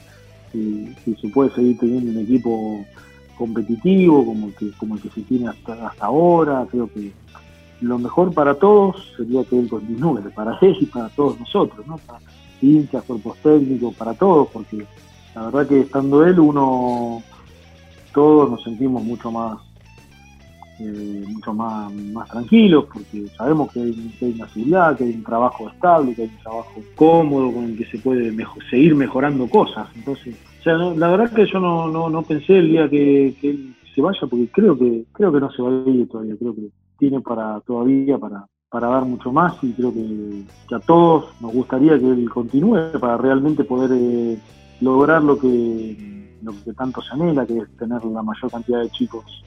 se 0.52 1.28
puede 1.30 1.50
seguir 1.52 1.80
teniendo 1.80 2.12
un 2.12 2.26
equipo 2.26 2.86
competitivo 3.38 4.26
como 4.26 4.48
el 4.48 4.56
que, 4.56 4.72
como 4.72 4.96
el 4.96 5.02
que 5.02 5.10
se 5.10 5.22
tiene 5.22 5.48
hasta, 5.48 5.88
hasta 5.88 6.06
ahora. 6.06 6.68
Creo 6.70 6.92
que 6.92 7.14
lo 7.80 7.98
mejor 7.98 8.34
para 8.34 8.56
todos 8.56 9.14
sería 9.16 9.46
que 9.46 9.58
él 9.58 9.70
continúe, 9.70 10.20
para 10.36 10.58
él 10.62 10.76
y 10.82 10.86
para 10.88 11.08
todos 11.10 11.40
nosotros, 11.40 11.88
¿no? 11.88 11.98
para 12.00 12.20
hinchas, 12.62 13.04
cuerpos 13.04 13.38
técnicos, 13.38 13.96
para 13.96 14.14
todos, 14.14 14.50
porque 14.50 14.86
la 15.34 15.46
verdad 15.46 15.68
que 15.68 15.80
estando 15.80 16.26
él 16.26 16.38
uno, 16.38 17.24
todos 18.14 18.52
nos 18.52 18.62
sentimos 18.62 19.02
mucho 19.04 19.32
más 19.32 19.58
eh, 20.82 21.26
mucho 21.28 21.54
más, 21.54 21.94
más 21.94 22.30
tranquilos, 22.30 22.86
porque 22.92 23.28
sabemos 23.36 23.72
que 23.72 23.82
hay, 23.82 24.34
una 24.34 24.48
seguridad, 24.48 24.98
que 24.98 25.04
hay 25.04 25.14
un 25.14 25.24
trabajo 25.24 25.70
estable, 25.70 26.16
que 26.16 26.22
hay 26.22 26.30
un 26.30 26.42
trabajo 26.42 26.82
cómodo 26.96 27.52
con 27.52 27.66
el 27.66 27.78
que 27.78 27.86
se 27.86 27.98
puede 27.98 28.34
seguir 28.70 28.96
mejorando 28.96 29.48
cosas. 29.50 29.90
Entonces, 29.96 30.36
la 30.64 31.10
verdad 31.10 31.34
que 31.34 31.46
yo 31.48 31.60
no, 31.60 32.10
no, 32.10 32.22
pensé 32.24 32.60
el 32.60 32.70
día 32.70 32.90
que, 32.90 33.36
él 33.42 33.76
se 33.94 34.02
vaya, 34.02 34.22
porque 34.22 34.48
creo 34.54 34.78
que 34.78 35.04
creo 35.12 35.32
que 35.34 35.40
no 35.42 35.52
se 35.52 35.62
va 35.62 35.70
a 35.70 35.90
ir 35.90 36.08
todavía, 36.08 36.36
creo 36.40 36.56
que 36.56 36.70
tiene 36.98 37.20
para 37.20 37.60
todavía 37.62 38.18
para, 38.18 38.46
para 38.70 38.88
dar 38.88 39.04
mucho 39.04 39.34
más 39.34 39.62
y 39.64 39.74
creo 39.74 39.94
que, 39.94 40.44
a 40.74 40.80
todos 40.80 41.30
nos 41.42 41.52
gustaría 41.54 42.00
que 42.00 42.10
él 42.10 42.30
continúe 42.30 42.92
para 43.00 43.18
realmente 43.18 43.66
poder 43.66 43.92
eh, 43.94 44.38
lograr 44.80 45.24
lo 45.24 45.38
que, 45.38 46.38
lo 46.42 46.54
que 46.64 46.72
tanto 46.74 47.02
se 47.02 47.14
anhela, 47.16 47.46
que 47.46 47.58
es 47.58 47.78
tener 47.78 48.04
la 48.06 48.24
mayor 48.24 48.50
cantidad 48.50 48.80
de 48.82 48.90
chicos 48.92 49.44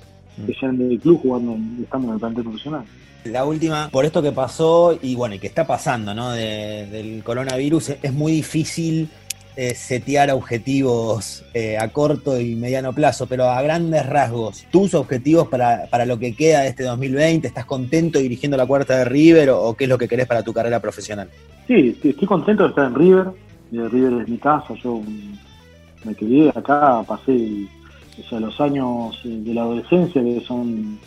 que 0.46 0.54
ya 0.60 0.68
en 0.68 0.90
el 0.90 0.98
club 0.98 1.20
jugando, 1.22 1.56
estando 1.82 2.08
en 2.08 2.14
el 2.14 2.20
plantel 2.20 2.44
profesional. 2.44 2.84
La 3.24 3.44
última, 3.44 3.88
por 3.90 4.04
esto 4.04 4.20
que 4.20 4.32
pasó 4.32 4.98
y 5.00 5.14
bueno, 5.14 5.36
y 5.36 5.38
que 5.38 5.46
está 5.46 5.66
pasando, 5.66 6.12
¿no? 6.12 6.32
del 6.32 7.22
coronavirus, 7.22 7.90
es 8.02 8.12
muy 8.12 8.32
difícil 8.32 9.08
eh, 9.54 9.74
setear 9.74 10.30
objetivos 10.30 11.44
eh, 11.52 11.76
a 11.78 11.88
corto 11.88 12.40
y 12.40 12.56
mediano 12.56 12.94
plazo, 12.94 13.26
pero 13.26 13.50
a 13.50 13.60
grandes 13.60 14.06
rasgos, 14.06 14.64
tus 14.70 14.94
objetivos 14.94 15.46
para, 15.48 15.86
para, 15.90 16.06
lo 16.06 16.18
que 16.18 16.34
queda 16.34 16.62
de 16.62 16.68
este 16.68 16.84
2020, 16.84 17.46
¿estás 17.46 17.66
contento 17.66 18.18
dirigiendo 18.18 18.56
la 18.56 18.66
cuarta 18.66 18.96
de 18.96 19.04
River 19.04 19.50
o, 19.50 19.74
qué 19.74 19.84
es 19.84 19.90
lo 19.90 19.98
que 19.98 20.08
querés 20.08 20.26
para 20.26 20.42
tu 20.42 20.54
carrera 20.54 20.80
profesional? 20.80 21.28
Sí, 21.68 21.96
estoy 22.02 22.26
contento 22.26 22.62
de 22.62 22.70
estar 22.70 22.86
en 22.86 22.94
River, 22.94 23.26
River 23.70 24.22
es 24.22 24.28
mi 24.28 24.38
casa, 24.38 24.74
yo 24.82 25.02
me 26.04 26.14
quedé 26.14 26.48
acá, 26.48 27.04
pasé 27.06 27.68
o 28.24 28.28
sea, 28.28 28.40
los 28.40 28.61
años 28.61 29.20
eh, 29.24 29.40
de 29.42 29.54
la 29.54 29.62
adolescencia, 29.62 30.22
que 30.22 30.40
son 30.40 30.98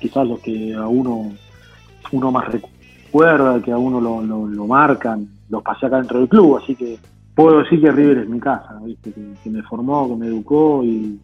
quizás 0.00 0.26
los 0.26 0.40
que 0.40 0.74
a 0.74 0.86
uno, 0.86 1.32
uno 2.12 2.32
más 2.32 2.48
recuerda, 2.48 3.60
que 3.62 3.72
a 3.72 3.78
uno 3.78 4.00
lo, 4.00 4.22
lo, 4.22 4.66
marcan, 4.66 5.28
los 5.48 5.62
pasé 5.62 5.86
acá 5.86 5.98
dentro 5.98 6.18
del 6.18 6.28
club, 6.28 6.58
así 6.62 6.74
que 6.74 6.98
puedo 7.34 7.60
decir 7.60 7.80
que 7.80 7.90
River 7.90 8.18
es 8.18 8.28
mi 8.28 8.40
casa, 8.40 8.80
Que, 9.02 9.50
me 9.50 9.62
formó, 9.62 10.08
que 10.08 10.16
me 10.16 10.26
educó 10.26 10.82
y, 10.84 11.18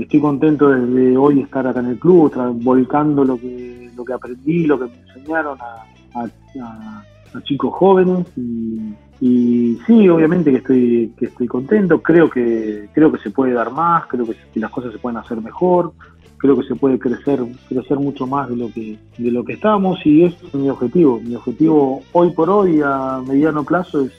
estoy 0.00 0.20
contento 0.20 0.68
desde 0.68 1.16
hoy 1.16 1.40
estar 1.40 1.66
acá 1.66 1.80
en 1.80 1.86
el 1.86 1.98
club, 1.98 2.32
volcando 2.62 3.24
lo 3.24 3.38
que, 3.38 3.90
lo 3.96 4.04
que 4.04 4.12
aprendí, 4.12 4.66
lo 4.66 4.78
que 4.78 4.86
me 4.86 4.98
enseñaron 5.08 5.58
a 5.60 7.42
chicos 7.42 7.72
jóvenes 7.74 8.26
y, 8.36 8.94
sí, 9.18 10.08
obviamente 10.08 10.50
que 10.50 10.58
estoy, 10.58 11.12
que 11.16 11.26
estoy 11.26 11.46
contento, 11.46 12.02
creo 12.02 12.28
que, 12.28 12.88
creo 12.92 13.10
que 13.10 13.18
se 13.18 13.30
puede 13.30 13.52
dar 13.52 13.70
más, 13.72 14.06
creo 14.06 14.26
que, 14.26 14.60
las 14.60 14.70
cosas 14.70 14.92
se 14.92 14.98
pueden 14.98 15.16
hacer 15.16 15.40
mejor, 15.40 15.92
creo 16.36 16.56
que 16.56 16.66
se 16.66 16.74
puede 16.74 16.98
crecer, 16.98 17.40
crecer 17.68 17.98
mucho 17.98 18.26
más 18.26 18.48
de 18.48 18.56
lo 18.56 18.70
que, 18.72 18.98
de 19.16 19.30
lo 19.30 19.44
que 19.44 19.54
estamos 19.54 20.04
y 20.04 20.24
es 20.24 20.54
mi 20.54 20.68
objetivo. 20.68 21.20
Mi 21.20 21.34
objetivo 21.34 22.02
hoy 22.12 22.30
por 22.32 22.50
hoy 22.50 22.80
a 22.84 23.22
mediano 23.26 23.64
plazo 23.64 24.02
es 24.02 24.12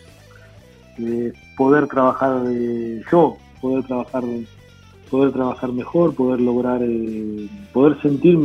eh, 0.97 1.31
poder 1.55 1.87
trabajar 1.87 2.41
de, 2.41 3.03
yo, 3.11 3.37
poder 3.61 3.83
trabajar 3.85 4.23
poder 5.09 5.31
trabajar 5.31 5.71
mejor, 5.71 6.13
poder 6.15 6.41
lograr, 6.41 6.81
eh, 6.83 7.47
poder 7.71 8.01
sentir 8.01 8.37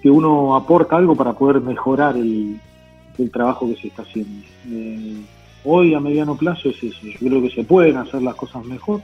que 0.00 0.10
uno 0.10 0.54
aporta 0.54 0.96
algo 0.96 1.16
para 1.16 1.32
poder 1.32 1.60
mejorar 1.60 2.16
el, 2.16 2.60
el 3.18 3.30
trabajo 3.30 3.66
que 3.68 3.76
se 3.80 3.88
está 3.88 4.02
haciendo. 4.02 4.44
Hoy 5.64 5.94
a 5.94 6.00
mediano 6.00 6.36
plazo 6.36 6.68
es 6.68 6.82
eso. 6.82 7.06
Yo 7.06 7.28
creo 7.28 7.42
que 7.42 7.50
se 7.50 7.64
pueden 7.64 7.96
hacer 7.96 8.22
las 8.22 8.34
cosas 8.34 8.64
mejor. 8.64 9.00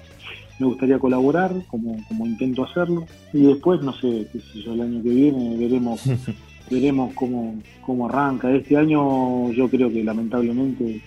Me 0.58 0.66
gustaría 0.66 0.98
colaborar, 0.98 1.52
como, 1.68 1.96
como 2.06 2.26
intento 2.26 2.64
hacerlo. 2.64 3.06
Y 3.32 3.46
después, 3.46 3.80
no 3.82 3.92
sé, 3.94 4.28
qué 4.30 4.40
sé 4.40 4.60
yo, 4.62 4.74
el 4.74 4.82
año 4.82 5.02
que 5.02 5.08
viene 5.08 5.56
veremos 5.56 6.02
veremos 6.70 7.14
cómo, 7.14 7.54
cómo 7.84 8.08
arranca. 8.08 8.50
Este 8.50 8.76
año 8.76 9.50
yo 9.52 9.68
creo 9.68 9.90
que 9.90 10.04
lamentablemente 10.04 11.00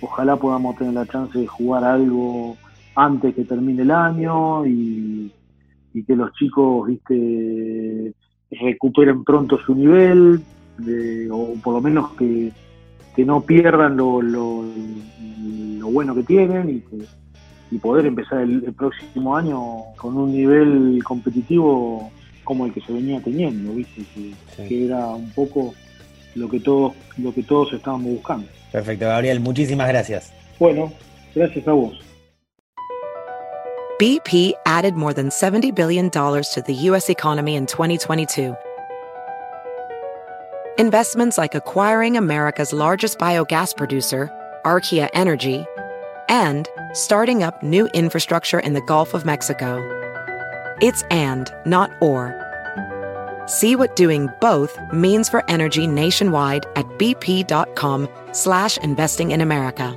ojalá 0.00 0.36
podamos 0.36 0.76
tener 0.76 0.94
la 0.94 1.06
chance 1.06 1.38
de 1.38 1.46
jugar 1.46 1.84
algo 1.84 2.56
antes 2.94 3.34
que 3.34 3.44
termine 3.44 3.82
el 3.82 3.90
año 3.90 4.66
y, 4.66 5.32
que 6.06 6.14
los 6.14 6.32
chicos 6.34 6.86
viste 6.86 8.14
recuperen 8.52 9.24
pronto 9.24 9.58
su 9.58 9.74
nivel 9.74 10.40
o 11.32 11.54
por 11.60 11.74
lo 11.74 11.80
menos 11.80 12.12
que, 12.12 12.52
no 13.24 13.40
pierdan 13.40 13.96
lo, 13.96 14.22
lo, 14.22 14.64
bueno 15.90 16.14
que 16.14 16.22
tienen 16.22 16.68
y, 16.70 17.74
y 17.74 17.78
poder 17.78 18.06
empezar 18.06 18.40
el, 18.40 18.62
próximo 18.74 19.36
año 19.36 19.60
con 19.96 20.16
un 20.16 20.32
nivel 20.32 21.02
competitivo 21.04 22.10
como 22.44 22.66
el 22.66 22.72
que 22.72 22.80
se 22.80 22.92
venía 22.92 23.20
teniendo, 23.20 23.74
¿viste? 23.74 24.02
Que, 24.56 24.86
era 24.86 25.08
un 25.08 25.30
poco 25.32 25.74
lo 26.34 26.48
que 26.48 26.60
todos 26.60 26.94
lo 27.18 27.32
que 27.34 27.42
todos 27.42 27.72
estábamos 27.72 28.12
buscando. 28.12 28.46
Perfecto, 28.72 29.06
Gabriel, 29.06 29.40
muchísimas 29.40 29.88
gracias. 29.88 30.32
Bueno, 30.58 30.92
gracias 31.34 31.66
a 31.68 31.72
vos. 31.72 31.98
BP 33.98 34.54
added 34.64 34.94
more 34.94 35.12
than 35.12 35.30
70 35.30 35.72
billion 35.72 36.08
dollars 36.10 36.50
to 36.50 36.62
the 36.62 36.88
US 36.88 37.10
economy 37.10 37.56
in 37.56 37.66
2022. 37.66 38.54
Investments 40.78 41.36
like 41.38 41.56
acquiring 41.56 42.16
America's 42.16 42.72
largest 42.72 43.18
biogas 43.18 43.76
producer, 43.76 44.30
Archaea 44.64 45.08
Energy, 45.12 45.66
and 46.28 46.68
starting 46.92 47.42
up 47.42 47.64
new 47.64 47.88
infrastructure 47.94 48.60
in 48.60 48.74
the 48.74 48.80
Gulf 48.82 49.12
of 49.12 49.24
Mexico. 49.24 49.82
It's 50.80 51.02
and, 51.10 51.52
not 51.66 51.90
or. 52.00 52.32
See 53.48 53.74
what 53.74 53.96
doing 53.96 54.28
both 54.40 54.78
means 54.92 55.28
for 55.28 55.42
energy 55.50 55.88
nationwide 55.88 56.64
at 56.76 56.86
bp.com 56.96 58.08
slash 58.30 58.78
investing 58.78 59.32
in 59.32 59.40
America. 59.40 59.96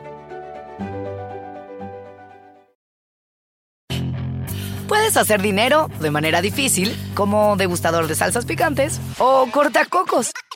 Puedes 4.88 5.16
hacer 5.16 5.42
dinero 5.42 5.90
de 6.02 6.12
manera 6.12 6.42
difícil, 6.42 6.94
como 7.14 7.56
degustador 7.56 8.08
de 8.08 8.16
salsas 8.16 8.46
picantes, 8.46 9.00
o 9.20 9.48
cortacocos, 9.50 10.32